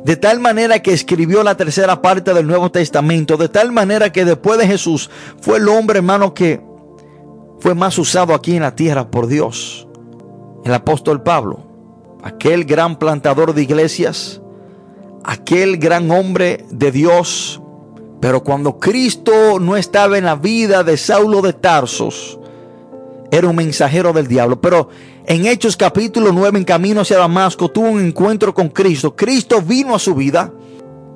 de 0.05 0.17
tal 0.17 0.41
manera 0.41 0.81
que 0.81 0.93
escribió 0.93 1.43
la 1.43 1.57
tercera 1.57 2.03
parte 2.03 2.35
del 2.35 2.47
Nuevo 2.47 2.71
Testamento, 2.71 3.37
de 3.37 3.49
tal 3.49 3.73
manera 3.73 4.11
que 4.11 4.25
después 4.25 4.59
de 4.59 4.67
Jesús 4.67 5.11
fue 5.41 5.59
el 5.59 5.69
hombre, 5.69 5.99
hermano, 5.99 6.35
que 6.35 6.61
fue 7.61 7.75
más 7.75 7.97
usado 7.99 8.35
aquí 8.35 8.57
en 8.57 8.63
la 8.63 8.75
tierra 8.75 9.11
por 9.11 9.29
Dios. 9.29 9.87
El 10.65 10.75
apóstol 10.75 11.23
Pablo, 11.23 11.61
aquel 12.23 12.65
gran 12.65 12.99
plantador 12.99 13.55
de 13.55 13.63
iglesias, 13.63 14.41
aquel 15.25 15.77
gran 15.79 16.11
hombre 16.11 16.65
de 16.71 16.91
Dios, 16.91 17.61
pero 18.21 18.43
cuando 18.43 18.79
Cristo 18.79 19.61
no 19.61 19.77
estaba 19.77 20.19
en 20.19 20.25
la 20.25 20.37
vida 20.37 20.83
de 20.83 20.97
Saulo 20.97 21.43
de 21.43 21.53
Tarsos, 21.53 22.39
era 23.33 23.49
un 23.49 23.57
mensajero 23.57 24.13
del 24.13 24.29
diablo. 24.29 24.61
Pero 24.61 24.91
en 25.25 25.47
Hechos 25.47 25.79
capítulo 25.79 26.33
9, 26.33 26.59
en 26.59 26.65
camino 26.65 27.01
hacia 27.01 27.17
Damasco, 27.17 27.71
tuvo 27.71 27.89
un 27.89 28.05
encuentro 28.05 28.53
con 28.53 28.69
Cristo. 28.69 29.17
Cristo 29.17 29.63
vino 29.63 29.95
a 29.95 29.99
su 29.99 30.15
vida 30.15 30.53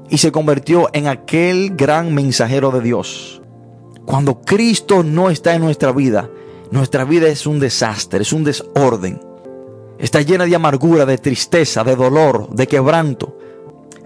y 0.08 0.16
se 0.16 0.32
convirtió 0.32 0.88
en 0.94 1.08
aquel 1.08 1.76
gran 1.76 2.14
mensajero 2.14 2.70
de 2.70 2.80
Dios. 2.80 3.42
Cuando 4.06 4.40
Cristo 4.40 5.02
no 5.02 5.28
está 5.28 5.54
en 5.54 5.60
nuestra 5.60 5.92
vida, 5.92 6.30
nuestra 6.70 7.04
vida 7.04 7.28
es 7.28 7.46
un 7.46 7.60
desastre, 7.60 8.22
es 8.22 8.32
un 8.32 8.44
desorden. 8.44 9.20
Está 9.98 10.22
llena 10.22 10.46
de 10.46 10.56
amargura, 10.56 11.04
de 11.04 11.18
tristeza, 11.18 11.84
de 11.84 11.96
dolor, 11.96 12.48
de 12.48 12.66
quebranto. 12.66 13.36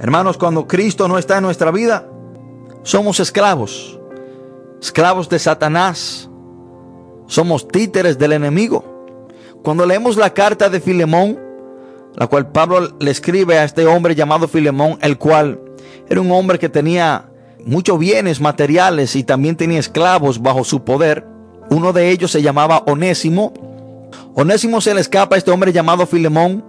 Hermanos, 0.00 0.36
cuando 0.36 0.66
Cristo 0.66 1.06
no 1.06 1.16
está 1.16 1.36
en 1.36 1.44
nuestra 1.44 1.70
vida, 1.70 2.08
somos 2.82 3.20
esclavos. 3.20 4.00
Esclavos 4.80 5.28
de 5.28 5.38
Satanás. 5.38 6.29
Somos 7.30 7.68
títeres 7.68 8.18
del 8.18 8.32
enemigo. 8.32 9.06
Cuando 9.62 9.86
leemos 9.86 10.16
la 10.16 10.34
carta 10.34 10.68
de 10.68 10.80
Filemón, 10.80 11.38
la 12.16 12.26
cual 12.26 12.50
Pablo 12.50 12.96
le 12.98 13.12
escribe 13.12 13.56
a 13.56 13.62
este 13.62 13.86
hombre 13.86 14.16
llamado 14.16 14.48
Filemón, 14.48 14.98
el 15.00 15.16
cual 15.16 15.60
era 16.08 16.20
un 16.20 16.32
hombre 16.32 16.58
que 16.58 16.68
tenía 16.68 17.30
muchos 17.64 18.00
bienes 18.00 18.40
materiales 18.40 19.14
y 19.14 19.22
también 19.22 19.54
tenía 19.54 19.78
esclavos 19.78 20.42
bajo 20.42 20.64
su 20.64 20.82
poder. 20.82 21.24
Uno 21.70 21.92
de 21.92 22.10
ellos 22.10 22.32
se 22.32 22.42
llamaba 22.42 22.82
Onésimo. 22.88 23.54
Onésimo 24.34 24.80
se 24.80 24.92
le 24.92 25.00
escapa 25.00 25.36
a 25.36 25.38
este 25.38 25.52
hombre 25.52 25.72
llamado 25.72 26.08
Filemón. 26.08 26.64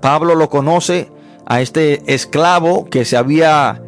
Pablo 0.00 0.36
lo 0.36 0.48
conoce 0.48 1.10
a 1.44 1.60
este 1.60 2.14
esclavo 2.14 2.84
que 2.84 3.04
se 3.04 3.16
había 3.16 3.82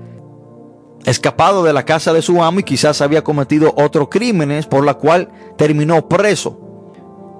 escapado 1.04 1.64
de 1.64 1.72
la 1.72 1.84
casa 1.84 2.12
de 2.12 2.22
su 2.22 2.42
amo 2.42 2.60
y 2.60 2.64
quizás 2.64 3.00
había 3.00 3.24
cometido 3.24 3.74
otros 3.76 4.08
crímenes 4.10 4.66
por 4.66 4.84
la 4.84 4.94
cual 4.94 5.28
terminó 5.56 6.08
preso. 6.08 6.58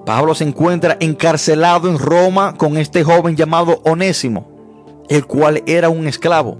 Pablo 0.05 0.33
se 0.33 0.43
encuentra 0.43 0.97
encarcelado 0.99 1.87
en 1.87 1.99
Roma 1.99 2.55
con 2.57 2.77
este 2.77 3.03
joven 3.03 3.35
llamado 3.35 3.81
Onésimo, 3.85 5.03
el 5.09 5.25
cual 5.25 5.63
era 5.67 5.89
un 5.89 6.07
esclavo. 6.07 6.57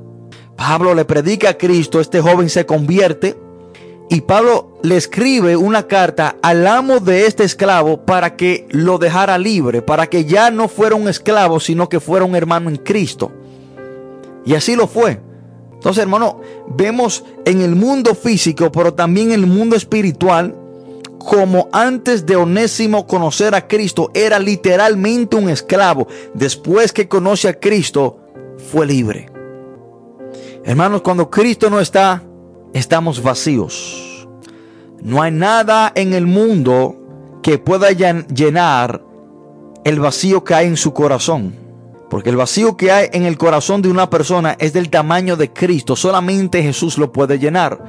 Pablo 0.56 0.94
le 0.94 1.06
predica 1.06 1.50
a 1.50 1.58
Cristo, 1.58 2.00
este 2.00 2.22
joven 2.22 2.50
se 2.50 2.66
convierte 2.66 3.36
y 4.10 4.22
Pablo 4.22 4.78
le 4.84 4.98
escribe 4.98 5.56
una 5.56 5.88
carta 5.88 6.36
al 6.44 6.68
amo 6.68 7.00
de 7.00 7.26
este 7.26 7.44
esclavo 7.44 8.06
para 8.06 8.36
que 8.36 8.68
lo 8.70 8.98
dejara 8.98 9.38
libre, 9.38 9.82
para 9.82 10.08
que 10.08 10.26
ya 10.26 10.52
no 10.52 10.68
fuera 10.68 10.96
un 10.96 11.08
esclavo, 11.08 11.60
sino 11.60 11.90
que 11.90 12.00
fuera 12.00 12.26
un 12.26 12.36
hermano 12.36 12.70
en 12.70 12.76
Cristo. 12.76 13.32
Y 14.46 14.54
así 14.54 14.76
lo 14.76 14.88
fue. 14.88 15.31
Entonces, 15.82 16.04
hermano, 16.04 16.40
vemos 16.68 17.24
en 17.44 17.64
el 17.64 17.76
mundo 17.76 18.14
físico, 18.14 18.72
pero 18.72 18.94
también 18.94 19.32
en 19.32 19.40
el 19.40 19.48
mundo 19.48 19.76
espiritual, 19.76 20.56
como 21.18 21.70
antes 21.72 22.28
de 22.28 22.36
Onésimo 22.36 23.08
conocer 23.08 23.56
a 23.56 23.68
Cristo, 23.68 24.12
era 24.14 24.38
literalmente 24.38 25.38
un 25.38 25.50
esclavo. 25.50 26.08
Después 26.36 26.94
que 26.94 27.08
conoce 27.08 27.50
a 27.50 27.60
Cristo, 27.60 28.20
fue 28.72 28.86
libre. 28.86 29.32
Hermanos, 30.64 31.02
cuando 31.02 31.32
Cristo 31.32 31.72
no 31.72 31.80
está, 31.80 32.22
estamos 32.74 33.24
vacíos. 33.24 34.28
No 35.02 35.20
hay 35.20 35.32
nada 35.32 35.92
en 35.96 36.14
el 36.14 36.28
mundo 36.28 37.40
que 37.42 37.58
pueda 37.58 37.90
llenar 37.90 39.04
el 39.84 40.00
vacío 40.00 40.44
que 40.44 40.54
hay 40.54 40.68
en 40.68 40.78
su 40.78 40.94
corazón. 40.94 41.61
Porque 42.12 42.30
el 42.30 42.36
vacío 42.36 42.76
que 42.76 42.92
hay 42.92 43.08
en 43.14 43.24
el 43.24 43.38
corazón 43.38 43.82
de 43.82 43.88
una 43.88 44.10
persona 44.10 44.58
es 44.60 44.74
del 44.74 44.90
tamaño 44.90 45.38
de 45.38 45.54
Cristo. 45.54 45.96
Solamente 45.96 46.62
Jesús 46.62 46.98
lo 46.98 47.14
puede 47.14 47.40
llenar. 47.40 47.86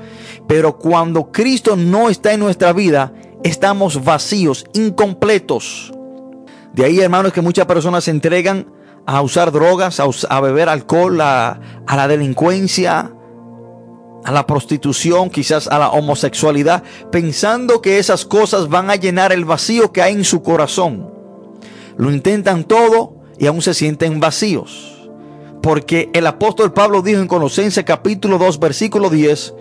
Pero 0.46 0.78
cuando 0.78 1.32
Cristo 1.32 1.74
no 1.74 2.08
está 2.08 2.32
en 2.32 2.38
nuestra 2.38 2.72
vida, 2.72 3.12
estamos 3.42 4.04
vacíos, 4.04 4.64
incompletos. 4.74 5.92
De 6.72 6.84
ahí, 6.84 7.00
hermanos, 7.00 7.32
que 7.32 7.40
muchas 7.40 7.66
personas 7.66 8.04
se 8.04 8.12
entregan 8.12 8.72
a 9.06 9.20
usar 9.22 9.50
drogas, 9.50 9.98
a, 9.98 10.40
beber 10.40 10.68
alcohol, 10.68 11.20
a, 11.20 11.58
la 11.88 12.06
delincuencia, 12.06 13.12
a 14.22 14.30
la 14.30 14.46
prostitución, 14.46 15.30
quizás 15.30 15.66
a 15.66 15.80
la 15.80 15.90
homosexualidad, 15.90 16.84
pensando 17.10 17.82
que 17.82 17.98
esas 17.98 18.24
cosas 18.24 18.68
van 18.68 18.88
a 18.88 18.94
llenar 18.94 19.32
el 19.32 19.44
vacío 19.44 19.90
que 19.90 20.00
hay 20.00 20.14
en 20.14 20.22
su 20.22 20.44
corazón. 20.44 21.12
Lo 21.96 22.12
intentan 22.12 22.62
todo 22.62 23.21
y 23.42 23.46
aún 23.48 23.60
se 23.60 23.74
sienten 23.74 24.20
vacíos. 24.20 25.10
Porque 25.62 26.10
el 26.12 26.28
apóstol 26.28 26.72
Pablo 26.72 27.02
dijo 27.02 27.20
en 27.20 27.26
Colosenses 27.26 27.84
capítulo 27.84 28.38
2 28.38 28.60
versículo 28.60 29.10
10 29.10 29.54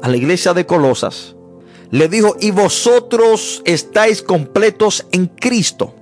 a 0.00 0.08
la 0.08 0.16
iglesia 0.16 0.54
de 0.54 0.64
Colosas, 0.64 1.36
le 1.90 2.08
dijo, 2.08 2.36
y 2.40 2.52
vosotros 2.52 3.60
estáis 3.66 4.22
completos 4.22 5.06
en 5.12 5.26
Cristo. 5.26 5.94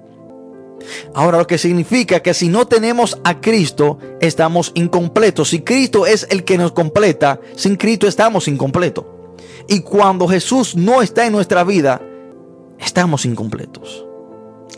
Ahora 1.13 1.39
lo 1.39 1.49
que 1.49 1.59
significa 1.59 2.21
que 2.21 2.33
si 2.33 2.49
no 2.49 2.69
tenemos 2.69 3.19
a 3.25 3.41
Cristo, 3.41 3.99
estamos 4.21 4.71
incompletos. 4.75 5.49
Si 5.49 5.63
Cristo 5.63 6.07
es 6.07 6.29
el 6.31 6.45
que 6.45 6.59
nos 6.59 6.71
completa, 6.71 7.41
sin 7.57 7.75
Cristo 7.75 8.07
estamos 8.07 8.47
incompletos. 8.47 9.05
Y 9.67 9.81
cuando 9.81 10.29
Jesús 10.29 10.77
no 10.77 11.03
está 11.03 11.27
en 11.27 11.33
nuestra 11.33 11.65
vida, 11.65 12.01
estamos 12.79 13.27
incompletos. 13.27 14.07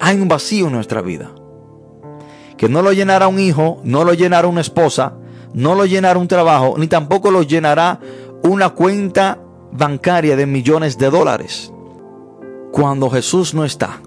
Hay 0.00 0.16
un 0.16 0.28
vacío 0.28 0.68
en 0.68 0.72
nuestra 0.72 1.02
vida 1.02 1.30
que 2.62 2.68
no 2.68 2.80
lo 2.80 2.92
llenará 2.92 3.26
un 3.26 3.40
hijo, 3.40 3.80
no 3.82 4.04
lo 4.04 4.14
llenará 4.14 4.46
una 4.46 4.60
esposa, 4.60 5.14
no 5.52 5.74
lo 5.74 5.84
llenará 5.84 6.16
un 6.16 6.28
trabajo, 6.28 6.76
ni 6.78 6.86
tampoco 6.86 7.32
lo 7.32 7.42
llenará 7.42 7.98
una 8.44 8.68
cuenta 8.70 9.40
bancaria 9.72 10.36
de 10.36 10.46
millones 10.46 10.96
de 10.96 11.10
dólares. 11.10 11.72
Cuando 12.70 13.10
Jesús 13.10 13.52
no 13.52 13.64
está, 13.64 14.00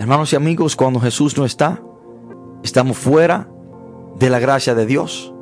hermanos 0.00 0.32
y 0.32 0.36
amigos, 0.36 0.74
cuando 0.74 0.98
Jesús 0.98 1.38
no 1.38 1.44
está, 1.44 1.80
estamos 2.64 2.96
fuera 2.96 3.48
de 4.18 4.30
la 4.30 4.40
gracia 4.40 4.74
de 4.74 4.84
Dios. 4.84 5.32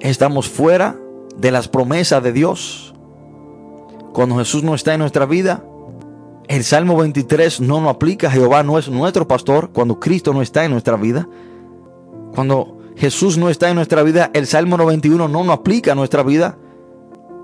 Estamos 0.00 0.48
fuera 0.48 0.96
de 1.36 1.52
las 1.52 1.68
promesas 1.68 2.20
de 2.20 2.32
Dios. 2.32 2.96
Cuando 4.12 4.38
Jesús 4.38 4.64
no 4.64 4.74
está 4.74 4.92
en 4.94 4.98
nuestra 4.98 5.24
vida, 5.24 5.62
el 6.48 6.64
Salmo 6.64 6.96
23 6.96 7.60
no 7.60 7.80
nos 7.80 7.90
aplica. 7.90 8.30
Jehová 8.30 8.62
no 8.62 8.78
es 8.78 8.88
nuestro 8.88 9.26
pastor 9.26 9.70
cuando 9.72 9.98
Cristo 9.98 10.32
no 10.32 10.42
está 10.42 10.64
en 10.64 10.72
nuestra 10.72 10.96
vida. 10.96 11.28
Cuando 12.34 12.78
Jesús 12.96 13.38
no 13.38 13.48
está 13.48 13.70
en 13.70 13.76
nuestra 13.76 14.02
vida, 14.02 14.30
el 14.34 14.46
Salmo 14.46 14.76
91 14.76 15.28
no 15.28 15.44
nos 15.44 15.58
aplica 15.58 15.92
a 15.92 15.94
nuestra 15.94 16.22
vida. 16.22 16.58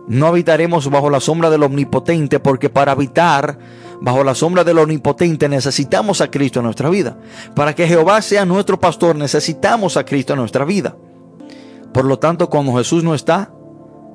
No 0.08 0.26
habitaremos 0.26 0.90
bajo 0.90 1.10
la 1.10 1.20
sombra 1.20 1.50
del 1.50 1.62
Omnipotente 1.62 2.40
porque 2.40 2.68
para 2.68 2.92
habitar 2.92 3.58
bajo 4.00 4.24
la 4.24 4.34
sombra 4.34 4.64
del 4.64 4.78
Omnipotente 4.78 5.48
necesitamos 5.48 6.20
a 6.20 6.30
Cristo 6.30 6.60
en 6.60 6.64
nuestra 6.64 6.90
vida. 6.90 7.18
Para 7.54 7.74
que 7.74 7.86
Jehová 7.86 8.20
sea 8.22 8.44
nuestro 8.44 8.80
pastor 8.80 9.16
necesitamos 9.16 9.96
a 9.96 10.04
Cristo 10.04 10.32
en 10.32 10.40
nuestra 10.40 10.64
vida. 10.64 10.96
Por 11.92 12.04
lo 12.04 12.18
tanto, 12.18 12.48
cuando 12.50 12.76
Jesús 12.76 13.02
no 13.02 13.14
está, 13.14 13.52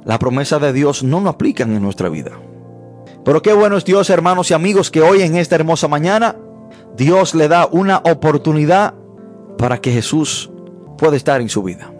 la 0.05 0.19
promesa 0.19 0.59
de 0.59 0.71
Dios 0.73 1.03
no 1.03 1.21
nos 1.21 1.33
aplican 1.33 1.73
en 1.73 1.81
nuestra 1.81 2.09
vida. 2.09 2.31
Pero 3.25 3.41
qué 3.41 3.53
bueno 3.53 3.75
es 3.75 3.83
Dios, 3.83 4.09
hermanos 4.11 4.51
y 4.51 4.53
amigos, 4.53 4.91
que 4.91 5.01
hoy 5.01 5.23
en 5.23 5.35
esta 5.35 5.55
hermosa 5.55 5.87
mañana 5.87 6.35
Dios 6.95 7.33
le 7.33 7.47
da 7.47 7.67
una 7.69 7.97
oportunidad 7.97 8.93
para 9.57 9.81
que 9.81 9.91
Jesús 9.91 10.51
pueda 10.97 11.17
estar 11.17 11.41
en 11.41 11.49
su 11.49 11.63
vida. 11.63 11.91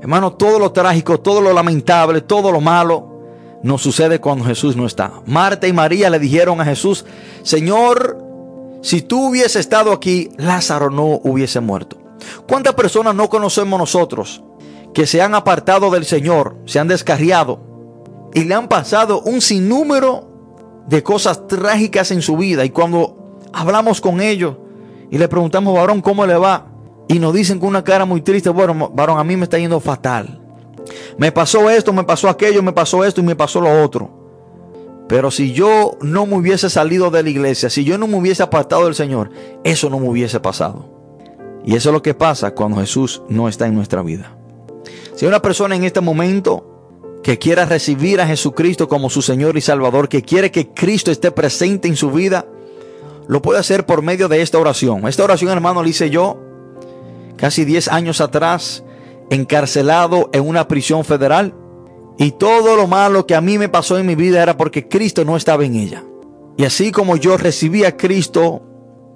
Hermano, 0.00 0.34
todo 0.34 0.60
lo 0.60 0.70
trágico, 0.70 1.18
todo 1.18 1.40
lo 1.40 1.52
lamentable, 1.52 2.20
todo 2.20 2.52
lo 2.52 2.60
malo 2.60 3.18
nos 3.64 3.82
sucede 3.82 4.20
cuando 4.20 4.44
Jesús 4.44 4.76
no 4.76 4.86
está. 4.86 5.12
Marta 5.26 5.66
y 5.66 5.72
María 5.72 6.10
le 6.10 6.20
dijeron 6.20 6.60
a 6.60 6.64
Jesús, 6.64 7.04
Señor, 7.42 8.16
si 8.80 9.02
tú 9.02 9.30
hubiese 9.30 9.58
estado 9.58 9.90
aquí, 9.90 10.30
Lázaro 10.36 10.90
no 10.90 11.20
hubiese 11.24 11.58
muerto. 11.58 11.98
¿Cuántas 12.46 12.74
personas 12.74 13.16
no 13.16 13.28
conocemos 13.28 13.80
nosotros 13.80 14.44
que 14.94 15.08
se 15.08 15.20
han 15.20 15.34
apartado 15.34 15.90
del 15.90 16.04
Señor, 16.04 16.56
se 16.66 16.78
han 16.78 16.86
descarriado 16.86 17.58
y 18.32 18.44
le 18.44 18.54
han 18.54 18.68
pasado 18.68 19.20
un 19.22 19.40
sinnúmero 19.40 20.27
de 20.88 21.02
cosas 21.02 21.46
trágicas 21.46 22.10
en 22.10 22.22
su 22.22 22.36
vida. 22.36 22.64
Y 22.64 22.70
cuando 22.70 23.38
hablamos 23.52 24.00
con 24.00 24.20
ellos 24.20 24.56
y 25.10 25.18
le 25.18 25.28
preguntamos, 25.28 25.74
varón, 25.74 26.00
¿cómo 26.00 26.26
le 26.26 26.36
va? 26.36 26.66
Y 27.08 27.18
nos 27.18 27.34
dicen 27.34 27.58
con 27.58 27.70
una 27.70 27.84
cara 27.84 28.04
muy 28.04 28.20
triste, 28.20 28.50
bueno, 28.50 28.90
varón, 28.94 29.18
a 29.18 29.24
mí 29.24 29.36
me 29.36 29.44
está 29.44 29.58
yendo 29.58 29.80
fatal. 29.80 30.40
Me 31.18 31.32
pasó 31.32 31.68
esto, 31.70 31.92
me 31.92 32.04
pasó 32.04 32.28
aquello, 32.28 32.62
me 32.62 32.72
pasó 32.72 33.04
esto 33.04 33.20
y 33.20 33.24
me 33.24 33.36
pasó 33.36 33.60
lo 33.60 33.82
otro. 33.82 34.10
Pero 35.08 35.30
si 35.30 35.52
yo 35.52 35.96
no 36.02 36.26
me 36.26 36.36
hubiese 36.36 36.68
salido 36.68 37.10
de 37.10 37.22
la 37.22 37.30
iglesia, 37.30 37.70
si 37.70 37.82
yo 37.84 37.96
no 37.96 38.06
me 38.06 38.16
hubiese 38.16 38.42
apartado 38.42 38.84
del 38.84 38.94
Señor, 38.94 39.30
eso 39.64 39.88
no 39.88 39.98
me 39.98 40.08
hubiese 40.08 40.38
pasado. 40.38 40.98
Y 41.64 41.74
eso 41.76 41.88
es 41.88 41.92
lo 41.94 42.02
que 42.02 42.14
pasa 42.14 42.54
cuando 42.54 42.78
Jesús 42.78 43.22
no 43.28 43.48
está 43.48 43.66
en 43.66 43.74
nuestra 43.74 44.02
vida. 44.02 44.36
Si 45.14 45.26
una 45.26 45.40
persona 45.40 45.76
en 45.76 45.84
este 45.84 46.00
momento 46.00 46.67
que 47.22 47.38
quiera 47.38 47.64
recibir 47.64 48.20
a 48.20 48.26
Jesucristo 48.26 48.88
como 48.88 49.10
su 49.10 49.22
Señor 49.22 49.56
y 49.56 49.60
Salvador, 49.60 50.08
que 50.08 50.22
quiere 50.22 50.50
que 50.50 50.68
Cristo 50.68 51.10
esté 51.10 51.30
presente 51.30 51.88
en 51.88 51.96
su 51.96 52.10
vida, 52.10 52.46
lo 53.26 53.42
puede 53.42 53.60
hacer 53.60 53.84
por 53.86 54.02
medio 54.02 54.28
de 54.28 54.40
esta 54.40 54.58
oración. 54.58 55.06
Esta 55.06 55.24
oración, 55.24 55.50
hermano, 55.50 55.82
la 55.82 55.88
hice 55.88 56.10
yo 56.10 56.38
casi 57.36 57.64
10 57.64 57.88
años 57.88 58.20
atrás, 58.20 58.84
encarcelado 59.30 60.28
en 60.32 60.46
una 60.46 60.68
prisión 60.68 61.04
federal. 61.04 61.54
Y 62.18 62.32
todo 62.32 62.76
lo 62.76 62.86
malo 62.86 63.26
que 63.26 63.34
a 63.34 63.40
mí 63.40 63.58
me 63.58 63.68
pasó 63.68 63.96
en 63.96 64.06
mi 64.06 64.14
vida 64.14 64.42
era 64.42 64.56
porque 64.56 64.88
Cristo 64.88 65.24
no 65.24 65.36
estaba 65.36 65.64
en 65.64 65.76
ella. 65.76 66.04
Y 66.56 66.64
así 66.64 66.90
como 66.90 67.16
yo 67.16 67.36
recibí 67.36 67.84
a 67.84 67.96
Cristo 67.96 68.62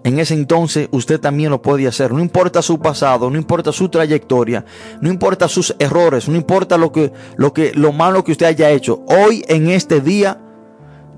en 0.05 0.19
ese 0.19 0.35
entonces 0.35 0.89
usted 0.91 1.21
también 1.21 1.51
lo 1.51 1.63
puede 1.63 1.87
hacer. 1.87 2.13
No 2.13 2.21
importa 2.21 2.61
su 2.61 2.81
pasado, 2.81 3.31
no 3.31 3.39
importa 3.39 3.73
su 3.73 3.89
trayectoria, 3.89 4.65
no 5.01 5.09
importa 5.09 5.49
sus 5.49 5.75
errores, 5.79 6.29
no 6.29 6.37
importa 6.37 6.77
lo 6.77 6.91
que 6.91 7.13
lo 7.37 7.53
que 7.53 7.73
lo 7.75 7.93
malo 7.93 8.25
que 8.25 8.33
usted 8.33 8.47
haya 8.47 8.71
hecho. 8.71 9.05
Hoy 9.07 9.45
en 9.47 9.69
este 9.69 10.01
día 10.01 10.41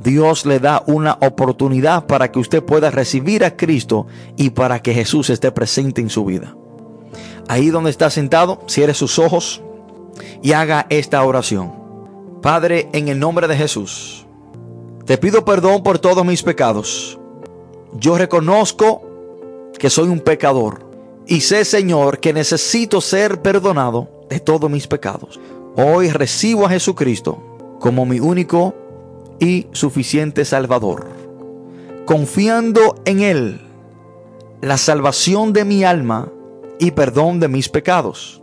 Dios 0.03 0.45
le 0.45 0.61
da 0.61 0.83
una 0.87 1.17
oportunidad 1.23 2.07
para 2.07 2.31
que 2.31 2.39
usted 2.39 2.63
pueda 2.63 2.91
recibir 2.91 3.43
a 3.43 3.57
Cristo 3.57 4.07
y 4.37 4.51
para 4.51 4.83
que 4.83 4.93
Jesús 4.93 5.31
esté 5.31 5.51
presente 5.51 6.03
en 6.03 6.11
su 6.11 6.27
vida. 6.27 6.55
Ahí 7.49 7.71
donde 7.71 7.91
está 7.91 8.11
sentado, 8.11 8.61
cierre 8.67 8.95
sus 8.95 9.19
ojos. 9.19 9.63
y 10.43 10.53
haga 10.53 10.87
esta 10.91 11.25
oración. 11.25 11.73
Padre, 12.41 12.89
en 12.93 13.09
el 13.09 13.19
nombre 13.19 13.49
de 13.49 13.57
Jesús, 13.57 14.27
te 15.07 15.19
pido 15.19 15.45
perdón 15.45 15.83
por 15.83 15.99
todos 15.99 16.25
mis 16.25 16.43
pecados. 16.43 17.19
Yo 17.95 18.19
reconozco 18.19 19.03
que 19.79 19.89
soy 19.89 20.09
un 20.09 20.21
pecador 20.21 20.85
y 21.27 21.41
sé, 21.41 21.65
Señor, 21.65 22.19
que 22.19 22.33
necesito 22.33 23.01
ser 23.01 23.41
perdonado 23.41 24.09
de 24.29 24.41
todos 24.41 24.69
mis 24.71 24.87
pecados. 24.87 25.39
Hoy 25.77 26.11
recibo 26.11 26.67
a 26.67 26.71
Jesucristo 26.71 27.77
como 27.81 28.05
mi 28.05 28.19
único 28.19 28.75
y 29.39 29.69
suficiente 29.73 30.45
Salvador. 30.45 31.07
Confiando 32.05 32.97
en 33.05 33.21
Él, 33.21 33.61
la 34.61 34.77
salvación 34.77 35.53
de 35.53 35.65
mi 35.65 35.85
alma 35.85 36.33
y 36.81 36.91
perdón 36.91 37.39
de 37.39 37.49
mis 37.49 37.69
pecados. 37.69 38.43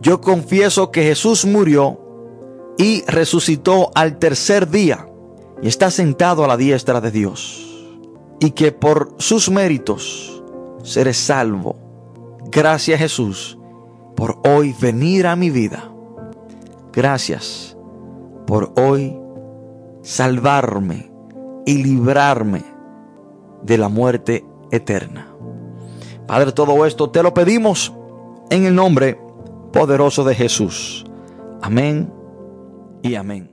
Yo 0.00 0.20
confieso 0.20 0.90
que 0.90 1.02
Jesús 1.02 1.44
murió 1.44 2.00
y 2.78 3.04
resucitó 3.06 3.90
al 3.94 4.18
tercer 4.18 4.70
día 4.70 5.06
y 5.62 5.68
está 5.68 5.90
sentado 5.90 6.44
a 6.44 6.48
la 6.48 6.56
diestra 6.56 7.00
de 7.00 7.10
Dios. 7.10 7.69
Y 8.40 8.52
que 8.52 8.72
por 8.72 9.14
sus 9.18 9.50
méritos 9.50 10.42
seré 10.82 11.12
salvo. 11.12 11.76
Gracias 12.50 12.98
Jesús 12.98 13.58
por 14.16 14.38
hoy 14.44 14.74
venir 14.80 15.26
a 15.26 15.36
mi 15.36 15.50
vida. 15.50 15.90
Gracias 16.92 17.76
por 18.46 18.72
hoy 18.76 19.16
salvarme 20.02 21.10
y 21.66 21.82
librarme 21.82 22.64
de 23.62 23.78
la 23.78 23.88
muerte 23.88 24.44
eterna. 24.70 25.28
Padre, 26.26 26.52
todo 26.52 26.86
esto 26.86 27.10
te 27.10 27.22
lo 27.22 27.34
pedimos 27.34 27.92
en 28.50 28.64
el 28.64 28.74
nombre 28.74 29.18
poderoso 29.72 30.24
de 30.24 30.34
Jesús. 30.34 31.04
Amén 31.62 32.12
y 33.02 33.14
amén. 33.14 33.49